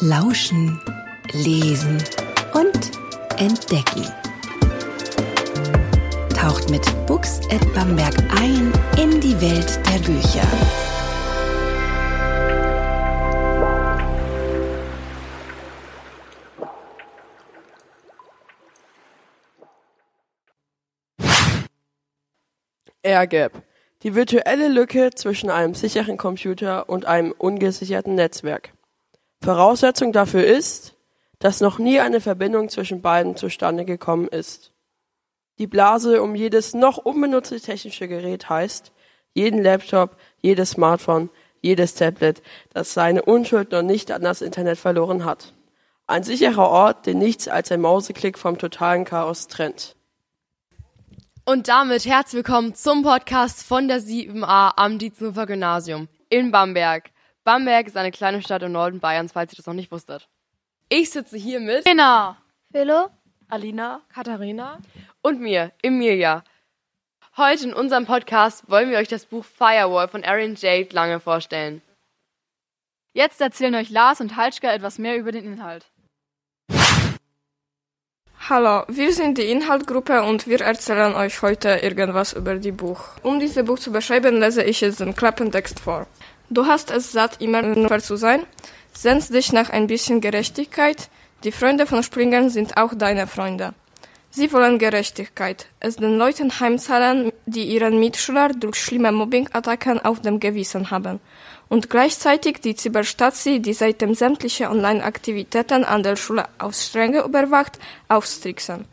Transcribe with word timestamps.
Lauschen, 0.00 0.80
Lesen 1.32 2.00
und 2.54 2.92
Entdecken. 3.36 4.06
Taucht 6.36 6.70
mit 6.70 6.82
Books 7.08 7.40
at 7.50 7.74
Bamberg 7.74 8.14
ein 8.40 8.72
in 8.96 9.20
die 9.20 9.40
Welt 9.40 9.80
der 9.86 9.98
Bücher. 10.06 10.46
AirGap. 23.02 23.64
Die 24.04 24.14
virtuelle 24.14 24.68
Lücke 24.68 25.10
zwischen 25.16 25.50
einem 25.50 25.74
sicheren 25.74 26.18
Computer 26.18 26.88
und 26.88 27.04
einem 27.04 27.32
ungesicherten 27.36 28.14
Netzwerk. 28.14 28.77
Voraussetzung 29.42 30.12
dafür 30.12 30.44
ist, 30.44 30.94
dass 31.38 31.60
noch 31.60 31.78
nie 31.78 32.00
eine 32.00 32.20
Verbindung 32.20 32.68
zwischen 32.68 33.00
beiden 33.00 33.36
zustande 33.36 33.84
gekommen 33.84 34.28
ist. 34.28 34.72
Die 35.58 35.66
Blase 35.66 36.22
um 36.22 36.34
jedes 36.34 36.74
noch 36.74 36.98
unbenutzte 36.98 37.60
technische 37.60 38.08
Gerät 38.08 38.48
heißt, 38.48 38.92
jeden 39.34 39.62
Laptop, 39.62 40.16
jedes 40.40 40.70
Smartphone, 40.70 41.30
jedes 41.60 41.94
Tablet, 41.94 42.42
das 42.72 42.94
seine 42.94 43.22
Unschuld 43.22 43.72
noch 43.72 43.82
nicht 43.82 44.10
an 44.10 44.22
das 44.22 44.42
Internet 44.42 44.78
verloren 44.78 45.24
hat. 45.24 45.54
Ein 46.06 46.22
sicherer 46.22 46.68
Ort, 46.68 47.06
den 47.06 47.18
nichts 47.18 47.48
als 47.48 47.70
ein 47.70 47.80
Mauseklick 47.80 48.38
vom 48.38 48.58
totalen 48.58 49.04
Chaos 49.04 49.46
trennt. 49.46 49.94
Und 51.44 51.68
damit 51.68 52.04
herzlich 52.06 52.44
willkommen 52.44 52.74
zum 52.74 53.02
Podcast 53.02 53.62
von 53.62 53.88
der 53.88 54.00
7a 54.00 54.72
am 54.76 54.98
Dietzenhofer 54.98 55.46
Gymnasium 55.46 56.08
in 56.28 56.50
Bamberg. 56.50 57.10
Bamberg 57.48 57.86
ist 57.86 57.96
eine 57.96 58.10
kleine 58.10 58.42
Stadt 58.42 58.62
im 58.62 58.72
Norden 58.72 59.00
Bayerns, 59.00 59.32
falls 59.32 59.54
ihr 59.54 59.56
das 59.56 59.64
noch 59.64 59.72
nicht 59.72 59.90
wusstet. 59.90 60.28
Ich 60.90 61.08
sitze 61.08 61.38
hier 61.38 61.60
mit 61.60 61.86
Lena, 61.86 62.36
Philo, 62.70 63.08
Alina, 63.48 64.02
Katharina 64.12 64.80
und 65.22 65.40
mir, 65.40 65.72
Emilia. 65.82 66.44
Heute 67.38 67.64
in 67.64 67.72
unserem 67.72 68.04
Podcast 68.04 68.68
wollen 68.68 68.90
wir 68.90 68.98
euch 68.98 69.08
das 69.08 69.24
Buch 69.24 69.46
Firewall 69.46 70.08
von 70.08 70.24
Aaron 70.24 70.56
Jade 70.56 70.90
Lange 70.92 71.20
vorstellen. 71.20 71.80
jetzt 73.14 73.40
erzählen 73.40 73.76
euch 73.76 73.88
Lars 73.88 74.20
und 74.20 74.36
Halschka 74.36 74.70
etwas 74.70 74.98
mehr 74.98 75.16
über 75.16 75.32
den 75.32 75.46
Inhalt. 75.46 75.86
Hallo, 78.50 78.84
wir 78.88 79.10
sind 79.14 79.38
die 79.38 79.50
Inhaltgruppe 79.50 80.22
und 80.22 80.46
wir 80.48 80.60
erzählen 80.60 81.14
euch 81.14 81.40
heute 81.40 81.70
irgendwas 81.76 82.34
über 82.34 82.56
die 82.56 82.72
Buch. 82.72 83.00
Um 83.22 83.40
dieses 83.40 83.64
Buch 83.64 83.78
zu 83.78 83.90
beschreiben, 83.90 84.38
lese 84.38 84.62
ich 84.62 84.82
jetzt 84.82 85.00
den 85.00 85.16
Klappentext 85.16 85.80
vor. 85.80 86.06
Du 86.50 86.66
hast 86.66 86.90
es 86.90 87.12
satt, 87.12 87.42
immer 87.42 87.62
nur 87.62 87.98
zu 87.98 88.16
sein. 88.16 88.42
Sehnst 88.94 89.34
dich 89.34 89.52
nach 89.52 89.68
ein 89.68 89.86
bisschen 89.86 90.20
Gerechtigkeit. 90.20 91.10
Die 91.44 91.52
Freunde 91.52 91.86
von 91.86 92.02
Springern 92.02 92.48
sind 92.48 92.76
auch 92.78 92.94
deine 92.94 93.26
Freunde. 93.26 93.74
Sie 94.30 94.52
wollen 94.52 94.78
Gerechtigkeit, 94.78 95.66
es 95.80 95.96
den 95.96 96.16
Leuten 96.18 96.60
heimzahlen, 96.60 97.32
die 97.46 97.64
ihren 97.64 97.98
Mitschüler 97.98 98.50
durch 98.50 98.76
schlimme 98.76 99.10
Mobbing-Attacken 99.10 100.04
auf 100.04 100.20
dem 100.20 100.38
Gewissen 100.38 100.90
haben. 100.90 101.18
Und 101.68 101.90
gleichzeitig 101.90 102.60
die 102.60 102.76
Cyberstasi, 102.76 103.60
die 103.60 103.72
seitdem 103.72 104.14
sämtliche 104.14 104.70
Online-Aktivitäten 104.70 105.84
an 105.84 106.02
der 106.02 106.16
Schule 106.16 106.44
aufs 106.58 106.86
Strenge 106.86 107.22
überwacht, 107.24 107.78
aufstricksen. 108.08 108.84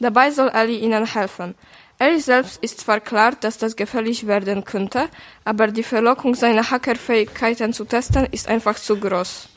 Dabei 0.00 0.30
soll 0.30 0.48
Ellie 0.48 0.78
ihnen 0.78 1.06
helfen. 1.06 1.54
Ellie 1.98 2.20
selbst 2.20 2.62
ist 2.62 2.80
zwar 2.80 3.00
klar, 3.00 3.32
dass 3.40 3.58
das 3.58 3.76
gefährlich 3.76 4.26
werden 4.26 4.64
könnte, 4.64 5.08
aber 5.44 5.68
die 5.68 5.82
Verlockung, 5.82 6.34
seine 6.34 6.70
Hackerfähigkeiten 6.70 7.72
zu 7.72 7.84
testen, 7.84 8.26
ist 8.30 8.48
einfach 8.48 8.76
zu 8.76 8.96
groß. 8.96 9.48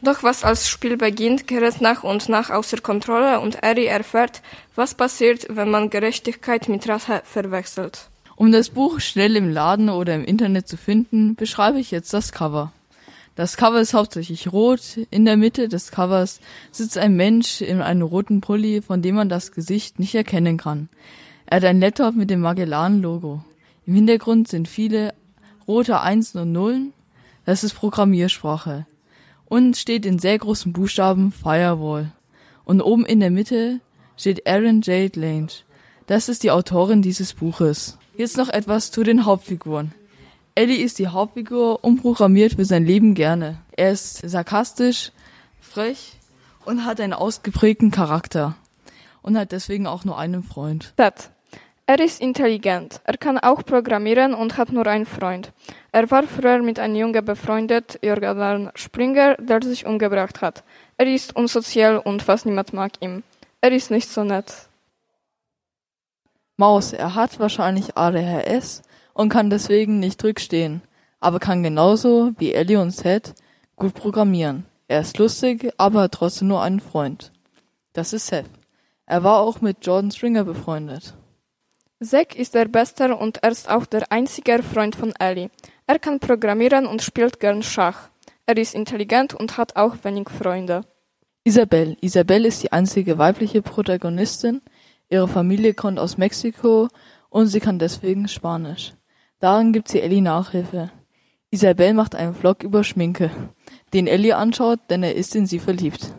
Doch 0.00 0.22
was 0.22 0.42
als 0.42 0.68
Spiel 0.68 0.96
beginnt, 0.96 1.46
gerät 1.46 1.80
nach 1.80 2.02
und 2.02 2.28
nach 2.28 2.50
außer 2.50 2.78
Kontrolle 2.78 3.40
und 3.40 3.62
Ellie 3.62 3.86
erfährt, 3.86 4.42
was 4.74 4.94
passiert, 4.94 5.46
wenn 5.48 5.70
man 5.70 5.90
Gerechtigkeit 5.90 6.68
mit 6.68 6.88
Rache 6.88 7.22
verwechselt. 7.24 8.08
Um 8.34 8.50
das 8.50 8.70
Buch 8.70 8.98
schnell 8.98 9.36
im 9.36 9.50
Laden 9.50 9.88
oder 9.88 10.14
im 10.14 10.24
Internet 10.24 10.66
zu 10.66 10.76
finden, 10.76 11.36
beschreibe 11.36 11.78
ich 11.78 11.90
jetzt 11.90 12.12
das 12.12 12.32
Cover. 12.32 12.72
Das 13.34 13.56
Cover 13.56 13.80
ist 13.80 13.94
hauptsächlich 13.94 14.52
rot. 14.52 14.98
In 15.10 15.24
der 15.24 15.36
Mitte 15.36 15.68
des 15.68 15.90
Covers 15.90 16.40
sitzt 16.70 16.98
ein 16.98 17.16
Mensch 17.16 17.60
in 17.60 17.80
einem 17.80 18.02
roten 18.02 18.40
Pulli, 18.40 18.82
von 18.82 19.02
dem 19.02 19.14
man 19.14 19.28
das 19.28 19.52
Gesicht 19.52 19.98
nicht 19.98 20.14
erkennen 20.14 20.58
kann. 20.58 20.88
Er 21.46 21.56
hat 21.56 21.64
ein 21.64 21.80
Laptop 21.80 22.14
mit 22.14 22.30
dem 22.30 22.40
Magellan-Logo. 22.40 23.42
Im 23.86 23.94
Hintergrund 23.94 24.48
sind 24.48 24.68
viele 24.68 25.14
rote 25.66 26.00
Einsen 26.00 26.38
und 26.38 26.52
Nullen. 26.52 26.92
Das 27.44 27.64
ist 27.64 27.74
Programmiersprache. 27.74 28.86
Und 29.46 29.76
steht 29.76 30.06
in 30.06 30.18
sehr 30.18 30.38
großen 30.38 30.72
Buchstaben 30.72 31.32
Firewall. 31.32 32.12
Und 32.64 32.80
oben 32.80 33.04
in 33.04 33.20
der 33.20 33.30
Mitte 33.30 33.80
steht 34.16 34.46
Aaron 34.46 34.80
Jade 34.82 35.20
Lange. 35.20 35.48
Das 36.06 36.28
ist 36.28 36.42
die 36.42 36.50
Autorin 36.50 37.02
dieses 37.02 37.34
Buches. 37.34 37.98
Jetzt 38.16 38.36
noch 38.36 38.48
etwas 38.48 38.90
zu 38.90 39.02
den 39.02 39.24
Hauptfiguren. 39.24 39.92
Ellie 40.54 40.82
ist 40.82 40.98
die 40.98 41.08
Hauptfigur 41.08 41.82
und 41.82 42.02
programmiert 42.02 42.54
für 42.54 42.64
sein 42.64 42.84
Leben 42.84 43.14
gerne. 43.14 43.58
Er 43.76 43.92
ist 43.92 44.18
sarkastisch, 44.28 45.10
frech 45.60 46.12
und 46.66 46.84
hat 46.84 47.00
einen 47.00 47.14
ausgeprägten 47.14 47.90
Charakter. 47.90 48.54
Und 49.22 49.38
hat 49.38 49.52
deswegen 49.52 49.86
auch 49.86 50.04
nur 50.04 50.18
einen 50.18 50.42
Freund. 50.42 50.94
Ted. 50.96 51.30
Er 51.86 51.98
ist 52.00 52.20
intelligent. 52.20 53.00
Er 53.04 53.16
kann 53.16 53.38
auch 53.38 53.64
programmieren 53.64 54.34
und 54.34 54.56
hat 54.56 54.72
nur 54.72 54.86
einen 54.86 55.06
Freund. 55.06 55.52
Er 55.90 56.10
war 56.10 56.22
früher 56.22 56.62
mit 56.62 56.78
einem 56.78 56.94
Junge 56.94 57.22
befreundet, 57.22 57.98
Jordan 58.02 58.70
Springer, 58.74 59.34
der 59.36 59.62
sich 59.62 59.84
umgebracht 59.84 60.40
hat. 60.40 60.62
Er 60.96 61.06
ist 61.06 61.34
unsozial 61.34 61.98
und 61.98 62.22
fast 62.22 62.46
niemand 62.46 62.72
mag 62.72 62.92
ihn. 63.00 63.24
Er 63.60 63.72
ist 63.72 63.90
nicht 63.90 64.08
so 64.08 64.22
nett. 64.24 64.68
Maus, 66.56 66.92
er 66.92 67.14
hat 67.14 67.40
wahrscheinlich 67.40 67.96
ADHS 67.96 68.82
und 69.14 69.28
kann 69.28 69.50
deswegen 69.50 69.98
nicht 69.98 70.22
rückstehen, 70.22 70.82
aber 71.18 71.40
kann 71.40 71.62
genauso 71.62 72.32
wie 72.38 72.52
Ellie 72.52 72.80
und 72.80 72.92
Seth 72.92 73.34
gut 73.74 73.94
programmieren. 73.94 74.64
Er 74.86 75.00
ist 75.00 75.18
lustig, 75.18 75.72
aber 75.76 76.02
hat 76.02 76.12
trotzdem 76.12 76.48
nur 76.48 76.62
einen 76.62 76.80
Freund. 76.80 77.32
Das 77.92 78.12
ist 78.12 78.28
Seth. 78.28 78.46
Er 79.06 79.24
war 79.24 79.40
auch 79.40 79.60
mit 79.60 79.84
Jordan 79.84 80.10
Stringer 80.10 80.44
befreundet. 80.44 81.14
Zack 82.00 82.36
ist 82.36 82.54
der 82.54 82.66
Beste 82.66 83.14
und 83.16 83.42
er 83.42 83.50
ist 83.50 83.68
auch 83.68 83.86
der 83.86 84.10
einzige 84.10 84.62
Freund 84.62 84.96
von 84.96 85.12
Ellie. 85.18 85.50
Er 85.86 85.98
kann 85.98 86.20
programmieren 86.20 86.86
und 86.86 87.02
spielt 87.02 87.38
gern 87.40 87.62
Schach. 87.62 88.08
Er 88.46 88.56
ist 88.56 88.74
intelligent 88.74 89.34
und 89.34 89.56
hat 89.56 89.76
auch 89.76 89.96
wenig 90.02 90.28
Freunde. 90.28 90.82
Isabel. 91.44 91.96
Isabel 92.00 92.44
ist 92.44 92.62
die 92.62 92.72
einzige 92.72 93.18
weibliche 93.18 93.62
Protagonistin. 93.62 94.62
Ihre 95.10 95.28
Familie 95.28 95.74
kommt 95.74 95.98
aus 95.98 96.16
Mexiko 96.16 96.88
und 97.30 97.48
sie 97.48 97.60
kann 97.60 97.78
deswegen 97.78 98.28
Spanisch. 98.28 98.94
Darin 99.40 99.72
gibt 99.72 99.88
sie 99.88 100.00
Ellie 100.00 100.22
Nachhilfe. 100.22 100.90
Isabel 101.50 101.94
macht 101.94 102.14
einen 102.14 102.34
Vlog 102.34 102.62
über 102.62 102.82
Schminke, 102.82 103.30
den 103.92 104.06
Ellie 104.06 104.36
anschaut, 104.36 104.80
denn 104.88 105.02
er 105.02 105.14
ist 105.14 105.34
in 105.34 105.46
sie 105.46 105.58
verliebt. 105.58 106.14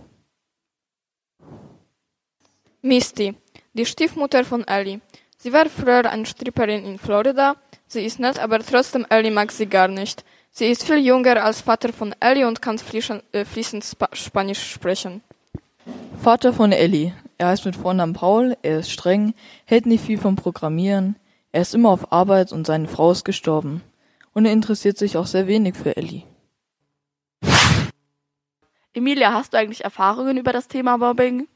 Misty, 2.85 3.33
die 3.71 3.85
Stiefmutter 3.85 4.43
von 4.43 4.67
Ellie. 4.67 4.99
Sie 5.37 5.53
war 5.53 5.69
früher 5.69 6.05
eine 6.09 6.25
Stripperin 6.25 6.83
in 6.83 6.99
Florida. 6.99 7.55
Sie 7.87 8.03
ist 8.05 8.19
nett, 8.19 8.37
aber 8.39 8.59
trotzdem 8.59 9.05
Ellie 9.09 9.31
mag 9.31 9.53
sie 9.53 9.67
gar 9.67 9.87
nicht. 9.87 10.25
Sie 10.51 10.65
ist 10.65 10.83
viel 10.83 10.97
jünger 10.97 11.41
als 11.45 11.61
Vater 11.61 11.93
von 11.93 12.13
Ellie 12.19 12.45
und 12.45 12.61
kann 12.61 12.77
fließend, 12.77 13.23
äh, 13.31 13.45
fließend 13.45 13.85
Spa 13.85 14.09
Spanisch 14.11 14.73
sprechen. 14.73 15.21
Vater 16.21 16.51
von 16.51 16.73
Ellie. 16.73 17.13
Er 17.37 17.47
heißt 17.47 17.63
mit 17.63 17.77
Vornamen 17.77 18.13
Paul, 18.13 18.57
er 18.63 18.79
ist 18.79 18.91
streng, 18.91 19.33
hält 19.63 19.85
nicht 19.85 20.03
viel 20.03 20.17
vom 20.17 20.35
Programmieren, 20.35 21.15
er 21.53 21.61
ist 21.61 21.73
immer 21.73 21.89
auf 21.89 22.11
Arbeit 22.11 22.51
und 22.51 22.67
seine 22.67 22.89
Frau 22.89 23.11
ist 23.11 23.23
gestorben. 23.23 23.81
Und 24.33 24.45
er 24.45 24.51
interessiert 24.51 24.97
sich 24.97 25.15
auch 25.15 25.25
sehr 25.25 25.47
wenig 25.47 25.75
für 25.77 25.95
Ellie. 25.95 26.23
Emilia, 28.93 29.31
hast 29.31 29.53
du 29.53 29.57
eigentlich 29.57 29.85
Erfahrungen 29.85 30.35
über 30.35 30.51
das 30.51 30.67
Thema 30.67 30.97
Mobbing? 30.97 31.47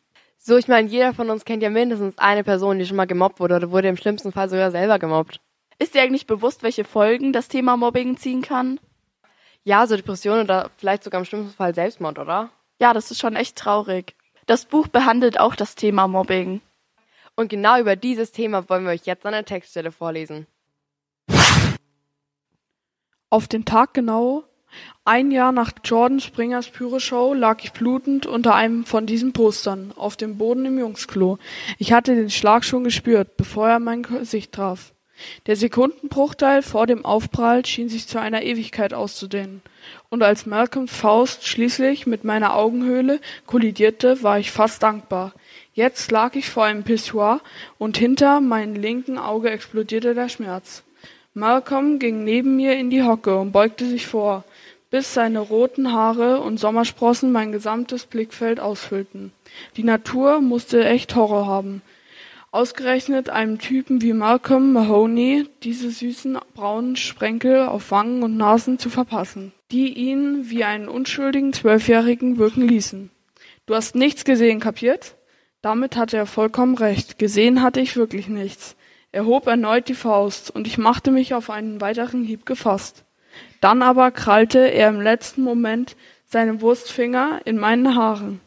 So, 0.47 0.55
ich 0.55 0.69
meine, 0.69 0.87
jeder 0.87 1.13
von 1.13 1.29
uns 1.29 1.43
kennt 1.43 1.61
ja 1.61 1.69
mindestens 1.69 2.17
eine 2.17 2.41
Person, 2.41 2.79
die 2.79 2.85
schon 2.85 2.95
mal 2.95 3.05
gemobbt 3.05 3.41
wurde 3.41 3.57
oder 3.57 3.69
wurde 3.69 3.89
im 3.89 3.97
schlimmsten 3.97 4.31
Fall 4.31 4.47
sogar 4.47 4.71
selber 4.71 4.97
gemobbt. 4.97 5.41
Ist 5.77 5.93
dir 5.93 6.01
eigentlich 6.01 6.25
bewusst, 6.25 6.63
welche 6.63 6.85
Folgen 6.85 7.33
das 7.33 7.49
Thema 7.49 7.75
Mobbing 7.75 8.15
ziehen 8.15 8.41
kann? 8.41 8.79
Ja, 9.65 9.85
so 9.85 9.97
Depression 9.97 10.39
oder 10.39 10.71
vielleicht 10.77 11.03
sogar 11.03 11.19
im 11.19 11.25
schlimmsten 11.25 11.53
Fall 11.53 11.75
Selbstmord, 11.75 12.17
oder? 12.17 12.49
Ja, 12.79 12.93
das 12.93 13.11
ist 13.11 13.19
schon 13.19 13.35
echt 13.35 13.57
traurig. 13.57 14.15
Das 14.45 14.63
Buch 14.63 14.87
behandelt 14.87 15.37
auch 15.37 15.53
das 15.53 15.75
Thema 15.75 16.07
Mobbing. 16.07 16.61
Und 17.35 17.49
genau 17.49 17.77
über 17.81 17.97
dieses 17.97 18.31
Thema 18.31 18.69
wollen 18.69 18.85
wir 18.85 18.91
euch 18.91 19.05
jetzt 19.05 19.25
an 19.25 19.33
der 19.33 19.43
Textstelle 19.43 19.91
vorlesen. 19.91 20.47
Auf 23.29 23.49
den 23.49 23.65
Tag 23.65 23.93
genau, 23.93 24.45
ein 25.05 25.31
Jahr 25.31 25.51
nach 25.51 25.71
Jordan 25.83 26.19
Springers 26.19 26.67
Pyro-Show, 26.69 27.33
lag 27.33 27.63
ich 27.63 27.71
blutend 27.71 28.25
unter 28.25 28.55
einem 28.55 28.85
von 28.85 29.05
diesen 29.05 29.31
Postern 29.31 29.93
auf 29.95 30.17
dem 30.17 30.37
Boden 30.37 30.65
im 30.65 30.77
Jungsklo. 30.77 31.39
Ich 31.77 31.93
hatte 31.93 32.13
den 32.15 32.29
Schlag 32.29 32.65
schon 32.65 32.83
gespürt, 32.83 33.37
bevor 33.37 33.69
er 33.69 33.79
mein 33.79 34.03
Gesicht 34.03 34.51
traf. 34.51 34.93
Der 35.47 35.55
Sekundenbruchteil 35.55 36.61
vor 36.61 36.85
dem 36.85 37.05
Aufprall 37.05 37.65
schien 37.65 37.89
sich 37.89 38.07
zu 38.07 38.19
einer 38.19 38.43
Ewigkeit 38.43 38.93
auszudehnen. 38.93 39.61
Und 40.09 40.21
als 40.21 40.45
Malcolms 40.45 40.91
Faust 40.91 41.47
schließlich 41.47 42.05
mit 42.05 42.23
meiner 42.23 42.55
Augenhöhle 42.55 43.19
kollidierte, 43.45 44.21
war 44.21 44.37
ich 44.37 44.51
fast 44.51 44.83
dankbar. 44.83 45.33
Jetzt 45.73 46.11
lag 46.11 46.35
ich 46.35 46.49
vor 46.49 46.65
einem 46.65 46.83
Pissoir 46.83 47.41
und 47.77 47.97
hinter 47.97 48.41
meinem 48.41 48.75
linken 48.75 49.17
Auge 49.17 49.49
explodierte 49.49 50.13
der 50.13 50.29
Schmerz. 50.29 50.83
Malcolm 51.33 51.99
ging 51.99 52.23
neben 52.23 52.55
mir 52.55 52.75
in 52.77 52.89
die 52.89 53.03
Hocke 53.03 53.37
und 53.37 53.51
beugte 53.51 53.85
sich 53.85 54.07
vor, 54.07 54.43
bis 54.89 55.13
seine 55.13 55.39
roten 55.39 55.91
Haare 55.91 56.41
und 56.41 56.59
Sommersprossen 56.59 57.31
mein 57.31 57.51
gesamtes 57.51 58.05
Blickfeld 58.05 58.59
ausfüllten. 58.59 59.31
Die 59.75 59.83
Natur 59.83 60.41
musste 60.41 60.85
echt 60.85 61.15
Horror 61.15 61.45
haben. 61.47 61.81
Ausgerechnet 62.51 63.29
einem 63.29 63.59
Typen 63.59 64.01
wie 64.01 64.13
Malcolm 64.13 64.71
Mahoney 64.71 65.47
diese 65.63 65.91
süßen 65.91 66.37
braunen 66.53 66.95
Sprenkel 66.95 67.67
auf 67.67 67.91
Wangen 67.91 68.23
und 68.23 68.37
Nasen 68.37 68.79
zu 68.79 68.89
verpassen, 68.89 69.51
die 69.71 69.93
ihn 69.93 70.49
wie 70.49 70.63
einen 70.63 70.87
unschuldigen 70.87 71.51
Zwölfjährigen 71.51 72.37
wirken 72.37 72.67
ließen. 72.67 73.11
Du 73.65 73.75
hast 73.75 73.95
nichts 73.95 74.23
gesehen, 74.23 74.61
kapiert? 74.61 75.15
Damit 75.61 75.97
hatte 75.97 76.15
er 76.15 76.25
vollkommen 76.25 76.75
recht. 76.75 77.19
Gesehen 77.19 77.61
hatte 77.61 77.81
ich 77.81 77.97
wirklich 77.97 78.29
nichts. 78.29 78.77
Er 79.11 79.25
hob 79.25 79.47
erneut 79.47 79.89
die 79.89 79.93
Faust, 79.93 80.49
und 80.49 80.67
ich 80.67 80.77
machte 80.77 81.11
mich 81.11 81.33
auf 81.33 81.49
einen 81.49 81.81
weiteren 81.81 82.23
Hieb 82.23 82.45
gefasst. 82.45 83.03
Dann 83.61 83.81
aber 83.81 84.11
krallte 84.11 84.59
er 84.59 84.89
im 84.89 85.01
letzten 85.01 85.41
Moment 85.41 85.95
seine 86.25 86.61
Wurstfinger 86.61 87.41
in 87.45 87.57
meinen 87.57 87.95
Haaren, 87.95 88.41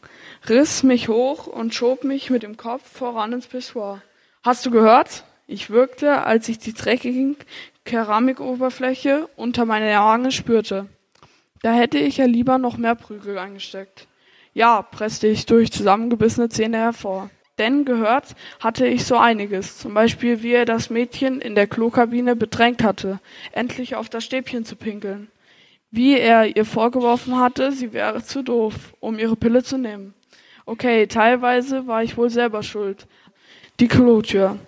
riss 0.49 0.83
mich 0.83 1.09
hoch 1.09 1.47
und 1.47 1.75
schob 1.75 2.05
mich 2.05 2.31
mit 2.31 2.43
dem 2.43 2.57
Kopf 2.57 2.83
voran 2.87 3.33
ins 3.33 3.47
Pissoir. 3.47 4.03
Hast 4.43 4.65
du 4.67 4.71
gehört? 4.71 5.25
Ich 5.47 5.71
wirkte, 5.71 6.25
als 6.25 6.49
ich 6.49 6.59
die 6.59 6.75
dreckige 6.75 7.35
Keramikoberfläche 7.85 9.29
unter 9.37 9.65
meiner 9.65 10.05
Wange 10.05 10.31
spürte. 10.31 10.87
Da 11.63 11.73
hätte 11.73 11.99
ich 11.99 12.19
ja 12.19 12.27
lieber 12.27 12.59
noch 12.59 12.77
mehr 12.77 12.95
Prügel 12.95 13.37
eingesteckt. 13.37 14.07
Ja, 14.53 14.83
presste 14.83 15.27
ich 15.27 15.47
durch 15.47 15.73
zusammengebissene 15.73 16.49
Zähne 16.49 16.79
hervor. 16.79 17.31
Denn 17.61 17.85
gehört 17.85 18.37
hatte 18.59 18.87
ich 18.87 19.05
so 19.05 19.19
einiges, 19.19 19.77
zum 19.77 19.93
Beispiel 19.93 20.43
wie 20.43 20.53
er 20.53 20.65
das 20.65 20.89
Mädchen 20.89 21.43
in 21.43 21.55
der 21.55 21.67
Klokabine 21.67 22.35
bedrängt 22.35 22.83
hatte, 22.83 23.21
endlich 23.53 23.97
auf 23.97 24.09
das 24.09 24.25
Stäbchen 24.25 24.65
zu 24.65 24.77
pinkeln. 24.77 25.29
Wie 25.91 26.19
er 26.19 26.57
ihr 26.57 26.65
vorgeworfen 26.65 27.39
hatte, 27.39 27.71
sie 27.73 27.93
wäre 27.93 28.25
zu 28.25 28.43
doof, 28.43 28.95
um 28.99 29.19
ihre 29.19 29.37
Pille 29.37 29.63
zu 29.63 29.77
nehmen. 29.77 30.15
Okay, 30.65 31.07
teilweise 31.07 31.87
war 31.87 32.03
ich 32.03 32.17
wohl 32.17 32.31
selber 32.31 32.63
schuld. 32.63 33.07
Die 33.79 33.89
Klotür. 33.89 34.59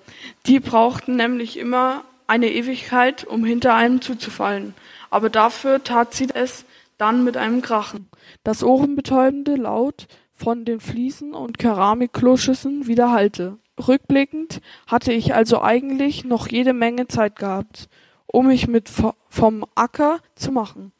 Die 0.44 0.60
brauchten 0.60 1.16
nämlich 1.16 1.58
immer 1.58 2.04
eine 2.26 2.50
Ewigkeit, 2.52 3.24
um 3.24 3.46
hinter 3.46 3.74
einem 3.74 4.02
zuzufallen. 4.02 4.74
Aber 5.08 5.30
dafür 5.30 5.82
tat 5.82 6.12
sie 6.12 6.28
es 6.34 6.66
dann 6.98 7.24
mit 7.24 7.38
einem 7.38 7.62
Krachen. 7.62 8.10
Das 8.44 8.62
ohrenbetäubende 8.62 9.56
Laut 9.56 10.08
von 10.42 10.64
den 10.64 10.80
Fliesen 10.80 11.34
und 11.34 11.58
Keramikkloschüsseln 11.58 12.88
widerhallte. 12.88 13.58
Rückblickend 13.86 14.60
hatte 14.88 15.12
ich 15.12 15.34
also 15.34 15.62
eigentlich 15.62 16.24
noch 16.24 16.48
jede 16.48 16.72
Menge 16.72 17.06
Zeit 17.06 17.36
gehabt, 17.36 17.88
um 18.26 18.48
mich 18.48 18.66
mit 18.66 18.90
vom 19.28 19.64
Acker 19.76 20.18
zu 20.34 20.50
machen. 20.50 20.90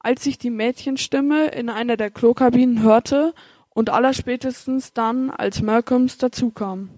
Als 0.00 0.26
ich 0.26 0.36
die 0.36 0.50
Mädchenstimme 0.50 1.46
in 1.46 1.70
einer 1.70 1.96
der 1.96 2.10
Klokabinen 2.10 2.82
hörte 2.82 3.34
und 3.70 3.88
allerspätestens 3.88 4.92
dann, 4.94 5.30
als 5.30 5.62
Malcolms 5.62 6.18
dazukam. 6.18 6.90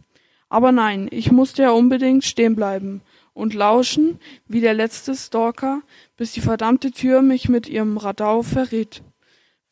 Aber 0.48 0.72
nein, 0.72 1.06
ich 1.10 1.30
musste 1.30 1.64
ja 1.64 1.70
unbedingt 1.70 2.24
stehen 2.24 2.56
bleiben 2.56 3.02
und 3.34 3.52
lauschen, 3.52 4.18
wie 4.48 4.62
der 4.62 4.72
letzte 4.72 5.14
Stalker, 5.14 5.82
bis 6.16 6.32
die 6.32 6.40
verdammte 6.40 6.92
Tür 6.92 7.20
mich 7.20 7.50
mit 7.50 7.68
ihrem 7.68 7.98
Radau 7.98 8.42
verriet. 8.42 9.02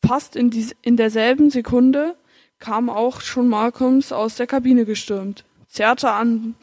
Fast 0.05 0.35
in, 0.35 0.51
dies, 0.51 0.75
in 0.81 0.95
derselben 0.95 1.49
Sekunde 1.49 2.15
kam 2.59 2.89
auch 2.89 3.21
schon 3.21 3.47
Malcolms 3.47 4.11
aus 4.11 4.35
der 4.35 4.47
Kabine 4.47 4.85
gestürmt, 4.85 5.45
zerrte 5.67 6.11
an 6.11 6.55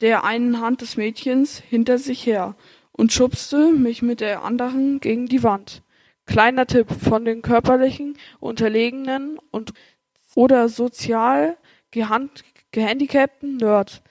der 0.00 0.24
einen 0.24 0.60
Hand 0.60 0.80
des 0.80 0.96
Mädchens 0.96 1.58
hinter 1.58 1.98
sich 1.98 2.26
her 2.26 2.56
und 2.92 3.12
schubste 3.12 3.72
mich 3.72 4.02
mit 4.02 4.20
der 4.20 4.42
anderen 4.42 5.00
gegen 5.00 5.26
die 5.26 5.42
Wand. 5.42 5.82
Kleiner 6.26 6.66
Tipp 6.66 6.88
von 6.90 7.24
den 7.24 7.42
körperlichen 7.42 8.16
Unterlegenen 8.40 9.38
und 9.50 9.72
oder 10.34 10.68
sozial 10.68 11.56
gehandicapten 11.90 13.56
Nerd. 13.56 14.02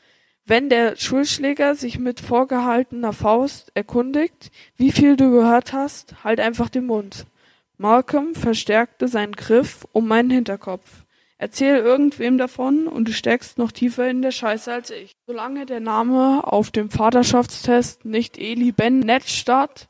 Wenn 0.45 0.69
der 0.69 0.97
Schulschläger 0.97 1.75
sich 1.75 1.99
mit 1.99 2.19
vorgehaltener 2.19 3.13
Faust 3.13 3.71
erkundigt, 3.73 4.51
wie 4.75 4.91
viel 4.91 5.15
du 5.15 5.31
gehört 5.31 5.71
hast, 5.71 6.23
halt 6.23 6.39
einfach 6.39 6.69
den 6.69 6.85
Mund. 6.85 7.25
Malcolm 7.77 8.35
verstärkte 8.35 9.07
seinen 9.07 9.33
Griff 9.33 9.87
um 9.91 10.07
meinen 10.07 10.29
Hinterkopf. 10.29 11.05
Erzähl 11.41 11.77
irgendwem 11.77 12.37
davon 12.37 12.85
und 12.85 13.07
du 13.07 13.13
steckst 13.13 13.57
noch 13.57 13.71
tiefer 13.71 14.07
in 14.07 14.21
der 14.21 14.29
Scheiße 14.29 14.71
als 14.71 14.91
ich. 14.91 15.15
Solange 15.25 15.65
der 15.65 15.79
Name 15.79 16.43
auf 16.45 16.69
dem 16.69 16.91
Vaterschaftstest 16.91 18.05
nicht 18.05 18.37
Eli 18.37 18.71
Ben 18.71 18.99
Nettstadt 18.99 19.89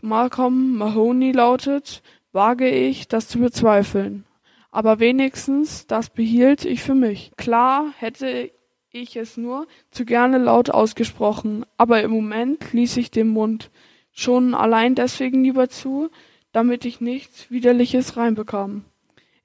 Malcolm 0.00 0.78
Mahoney 0.78 1.32
lautet, 1.32 2.02
wage 2.32 2.66
ich, 2.66 3.08
das 3.08 3.28
zu 3.28 3.40
bezweifeln. 3.40 4.24
Aber 4.70 5.00
wenigstens 5.00 5.86
das 5.86 6.08
behielt 6.08 6.64
ich 6.64 6.80
für 6.80 6.94
mich. 6.94 7.32
Klar 7.36 7.92
hätte 7.98 8.50
ich 8.90 9.16
es 9.16 9.36
nur 9.36 9.66
zu 9.90 10.06
gerne 10.06 10.38
laut 10.38 10.70
ausgesprochen, 10.70 11.66
aber 11.76 12.02
im 12.02 12.10
Moment 12.10 12.72
ließ 12.72 12.96
ich 12.96 13.10
den 13.10 13.28
Mund 13.28 13.70
schon 14.12 14.54
allein 14.54 14.94
deswegen 14.94 15.44
lieber 15.44 15.68
zu, 15.68 16.08
damit 16.52 16.86
ich 16.86 17.02
nichts 17.02 17.50
Widerliches 17.50 18.16
reinbekam. 18.16 18.86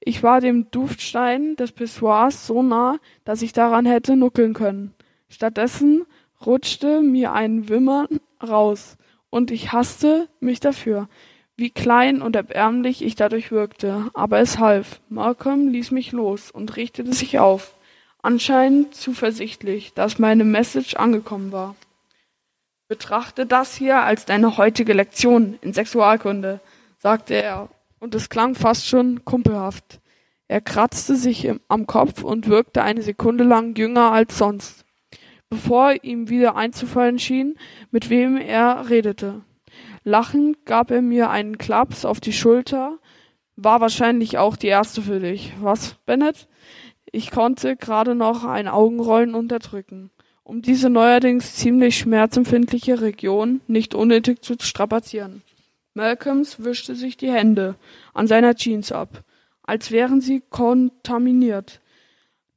Ich 0.00 0.22
war 0.22 0.40
dem 0.40 0.70
Duftstein 0.70 1.56
des 1.56 1.72
Pissoirs 1.72 2.46
so 2.46 2.62
nah, 2.62 2.98
dass 3.24 3.42
ich 3.42 3.52
daran 3.52 3.84
hätte 3.84 4.16
nuckeln 4.16 4.54
können. 4.54 4.94
Stattdessen 5.28 6.06
rutschte 6.44 7.02
mir 7.02 7.32
ein 7.32 7.68
Wimmern 7.68 8.20
raus, 8.42 8.96
und 9.28 9.50
ich 9.50 9.72
hasste 9.72 10.28
mich 10.40 10.58
dafür, 10.58 11.08
wie 11.56 11.70
klein 11.70 12.22
und 12.22 12.34
erbärmlich 12.34 13.02
ich 13.02 13.14
dadurch 13.14 13.52
wirkte, 13.52 14.10
aber 14.14 14.40
es 14.40 14.58
half. 14.58 15.00
Malcolm 15.08 15.68
ließ 15.68 15.90
mich 15.90 16.10
los 16.12 16.50
und 16.50 16.76
richtete 16.76 17.12
sich 17.12 17.38
auf, 17.38 17.74
anscheinend 18.22 18.94
zuversichtlich, 18.94 19.92
dass 19.94 20.18
meine 20.18 20.44
Message 20.44 20.94
angekommen 20.96 21.52
war. 21.52 21.76
Betrachte 22.88 23.46
das 23.46 23.76
hier 23.76 24.02
als 24.02 24.24
deine 24.24 24.56
heutige 24.56 24.94
Lektion 24.94 25.58
in 25.60 25.72
Sexualkunde, 25.72 26.60
sagte 26.98 27.34
er 27.34 27.68
und 28.00 28.14
es 28.14 28.28
klang 28.28 28.54
fast 28.54 28.88
schon 28.88 29.24
kumpelhaft. 29.24 30.00
Er 30.48 30.60
kratzte 30.60 31.14
sich 31.14 31.48
am 31.68 31.86
Kopf 31.86 32.24
und 32.24 32.48
wirkte 32.48 32.82
eine 32.82 33.02
Sekunde 33.02 33.44
lang 33.44 33.76
jünger 33.76 34.10
als 34.10 34.36
sonst, 34.36 34.84
bevor 35.48 35.94
ihm 36.02 36.28
wieder 36.28 36.56
einzufallen 36.56 37.20
schien, 37.20 37.56
mit 37.92 38.10
wem 38.10 38.36
er 38.36 38.90
redete. 38.90 39.42
Lachend 40.02 40.64
gab 40.64 40.90
er 40.90 41.02
mir 41.02 41.30
einen 41.30 41.58
Klaps 41.58 42.04
auf 42.04 42.20
die 42.20 42.32
Schulter. 42.32 42.98
War 43.54 43.80
wahrscheinlich 43.80 44.38
auch 44.38 44.56
die 44.56 44.68
erste 44.68 45.02
für 45.02 45.20
dich. 45.20 45.52
Was, 45.60 45.94
Bennett? 46.06 46.48
Ich 47.12 47.30
konnte 47.30 47.76
gerade 47.76 48.14
noch 48.14 48.44
ein 48.44 48.66
Augenrollen 48.66 49.34
unterdrücken, 49.34 50.10
um 50.42 50.62
diese 50.62 50.88
neuerdings 50.88 51.54
ziemlich 51.56 51.98
schmerzempfindliche 51.98 53.00
Region 53.02 53.60
nicht 53.66 53.94
unnötig 53.94 54.42
zu 54.42 54.54
strapazieren. 54.58 55.42
Malcolms 55.94 56.62
wischte 56.64 56.94
sich 56.94 57.16
die 57.16 57.30
Hände 57.30 57.74
an 58.14 58.26
seiner 58.26 58.54
Jeans 58.54 58.92
ab, 58.92 59.24
als 59.62 59.90
wären 59.90 60.20
sie 60.20 60.42
kontaminiert. 60.48 61.80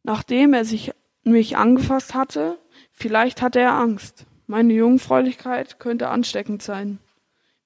Nachdem 0.04 0.54
er 0.54 0.66
sich 0.66 0.92
mich 1.24 1.58
angefasst 1.58 2.14
hatte, 2.14 2.60
vielleicht 2.92 3.42
hatte 3.42 3.60
er 3.60 3.74
Angst. 3.74 4.26
Meine 4.46 4.74
Jungfräulichkeit 4.74 5.80
könnte 5.80 6.10
ansteckend 6.10 6.62
sein. 6.62 7.00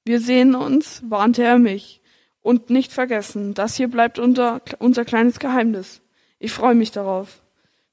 Wir 0.05 0.21
sehen 0.21 0.55
uns, 0.55 1.03
warnte 1.09 1.43
er 1.43 1.57
mich. 1.57 2.01
Und 2.41 2.69
nicht 2.69 2.93
vergessen, 2.93 3.53
das 3.53 3.75
hier 3.75 3.89
bleibt 3.89 4.19
unser, 4.19 4.61
unser 4.79 5.03
kleines 5.03 5.39
Geheimnis. 5.39 6.01
Ich 6.39 6.53
freue 6.53 6.75
mich 6.75 6.91
darauf. 6.91 7.41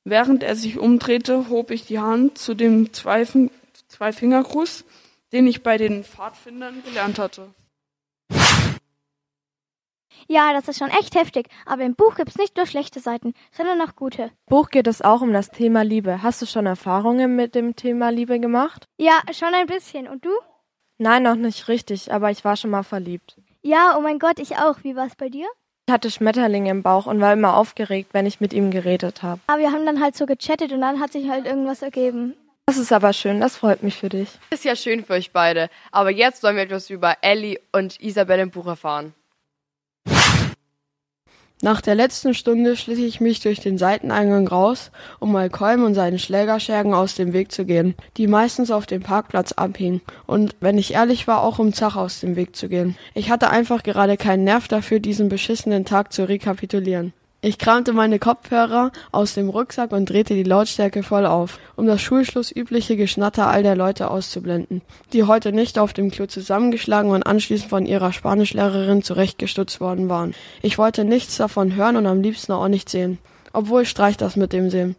Während 0.04 0.45
er 0.45 0.54
sich 0.54 0.78
umdrehte, 0.78 1.49
hob 1.49 1.73
ich 1.73 1.87
die 1.87 1.99
Hand 1.99 2.38
zu 2.38 2.54
dem 2.54 2.93
Zweifingergruß, 2.93 4.85
den 5.33 5.49
ich 5.49 5.64
bei 5.64 5.76
den 5.76 6.04
Pfadfindern 6.04 6.85
gelernt 6.85 7.19
hatte. 7.19 7.49
Ja, 10.28 10.52
das 10.52 10.69
ist 10.69 10.78
schon 10.78 10.90
echt 10.90 11.14
heftig, 11.14 11.49
aber 11.66 11.83
im 11.83 11.95
Buch 11.95 12.14
gibt's 12.16 12.37
nicht 12.37 12.57
nur 12.57 12.66
schlechte 12.66 13.00
Seiten, 13.00 13.35
sondern 13.52 13.81
auch 13.81 13.95
gute. 13.95 14.31
Buch 14.47 14.71
geht 14.71 14.87
es 14.87 15.02
auch 15.02 15.21
um 15.21 15.33
das 15.33 15.50
Thema 15.50 15.83
Liebe. 15.83 16.23
Hast 16.23 16.40
du 16.40 16.47
schon 16.47 16.66
Erfahrungen 16.66 17.37
mit 17.37 17.54
dem 17.54 17.76
Thema 17.76 18.11
Liebe 18.11 18.40
gemacht? 18.40 18.87
Ja, 18.99 19.21
schon 19.33 19.54
ein 19.54 19.66
bisschen. 19.66 20.09
Und 20.09 20.25
du? 20.25 20.31
Nein, 20.99 21.23
noch 21.25 21.35
nicht 21.35 21.69
richtig, 21.69 22.12
aber 22.12 22.31
ich 22.31 22.45
war 22.45 22.57
schon 22.57 22.71
mal 22.71 22.85
verliebt. 22.85 23.37
Ja, 23.62 23.97
oh 23.97 24.00
mein 24.00 24.19
Gott, 24.19 24.38
ich 24.38 24.57
auch. 24.57 24.76
Wie 24.83 24.97
war's 24.97 25.16
bei 25.16 25.28
dir? 25.28 25.47
Ich 25.87 25.93
hatte 25.93 26.11
Schmetterlinge 26.11 26.71
im 26.71 26.83
Bauch 26.83 27.07
und 27.07 27.21
war 27.21 27.33
immer 27.33 27.57
aufgeregt, 27.57 28.14
wenn 28.14 28.25
ich 28.25 28.40
mit 28.40 28.54
ihm 28.54 28.71
geredet 28.71 29.23
habe. 29.23 29.40
Aber 29.49 29.59
wir 29.59 29.73
haben 29.73 29.85
dann 29.85 30.00
halt 30.00 30.16
so 30.16 30.25
gechattet 30.25 30.73
und 30.73 30.81
dann 30.81 31.00
hat 31.00 31.12
sich 31.12 31.28
halt 31.28 31.47
irgendwas 31.47 31.83
ergeben. 31.83 32.35
Das 32.66 32.78
ist 32.78 32.93
aber 32.93 33.12
schön, 33.12 33.40
das 33.40 33.57
freut 33.57 33.83
mich 33.83 33.97
für 33.97 34.09
dich. 34.09 34.31
Ist 34.49 34.64
ja 34.64 34.75
schön 34.75 35.04
für 35.04 35.12
euch 35.12 35.33
beide. 35.33 35.69
Aber 35.93 36.11
jetzt 36.11 36.43
wollen 36.43 36.57
wir 36.57 36.62
etwas 36.62 36.88
über 36.88 37.19
Ellie 37.21 37.61
und 37.73 38.00
Isabel 38.00 38.38
im 38.38 38.50
Buch 38.50 38.66
erfahren. 38.66 39.12
Nach 41.64 41.80
der 41.80 41.94
letzten 41.94 42.35
Stunde 42.35 42.76
schlich 42.76 42.99
ich 42.99 43.23
mich 43.23 43.40
durch 43.40 43.59
den 43.59 43.78
Seiteneingang 43.78 44.47
raus, 44.47 44.90
um 45.18 45.33
Malcolm 45.33 45.83
und 45.83 45.94
seinen 45.94 46.18
Schlägerschergen 46.18 46.92
aus 46.92 47.14
dem 47.14 47.33
Weg 47.33 47.52
zu 47.52 47.64
gehen, 47.64 47.94
die 48.18 48.26
meistens 48.26 48.71
auf 48.71 48.85
dem 48.85 49.00
Parkplatz 49.00 49.52
abhingen, 49.52 50.02
und 50.26 50.54
wenn 50.61 50.76
ich 50.76 50.92
ehrlich 50.92 51.26
war, 51.26 51.42
auch 51.42 51.59
um 51.59 51.73
Zach 51.73 51.97
aus 51.97 52.21
dem 52.21 52.37
Weg 52.37 52.54
zu 52.54 52.68
gehen. 52.68 52.99
Ich 53.14 53.30
hatte 53.30 53.49
einfach 53.49 53.83
gerade 53.83 54.18
keinen 54.18 54.44
Nerv 54.44 54.68
dafür, 54.68 55.00
diesen 55.00 55.30
beschissenen 55.30 55.87
Tag 55.87 56.12
zu 56.12 56.28
rekapitulieren. 56.28 57.14
Ich 57.46 57.58
kramte 57.58 57.92
meine 57.92 58.18
Kopfhörer 58.18 58.90
aus 59.12 59.34
dem 59.34 59.50
Rucksack 59.50 59.92
und 59.92 60.08
drehte 60.08 60.32
die 60.32 60.44
Lautstärke 60.44 61.02
voll 61.02 61.26
auf, 61.26 61.58
um 61.76 61.86
das 61.86 62.00
schulschlussübliche 62.00 62.96
Geschnatter 62.96 63.48
all 63.48 63.62
der 63.62 63.76
Leute 63.76 64.10
auszublenden, 64.10 64.80
die 65.12 65.24
heute 65.24 65.52
nicht 65.52 65.78
auf 65.78 65.92
dem 65.92 66.10
Klo 66.10 66.24
zusammengeschlagen 66.24 67.10
und 67.10 67.22
anschließend 67.22 67.68
von 67.68 67.84
ihrer 67.84 68.14
Spanischlehrerin 68.14 69.02
zurechtgestutzt 69.02 69.78
worden 69.78 70.08
waren. 70.08 70.34
Ich 70.62 70.78
wollte 70.78 71.04
nichts 71.04 71.36
davon 71.36 71.74
hören 71.74 71.96
und 71.96 72.06
am 72.06 72.22
liebsten 72.22 72.52
auch 72.52 72.68
nicht 72.68 72.88
sehen. 72.88 73.18
Obwohl 73.52 73.84
streich 73.84 74.16
das 74.16 74.36
mit 74.36 74.54
dem 74.54 74.70
Sehen. 74.70 74.96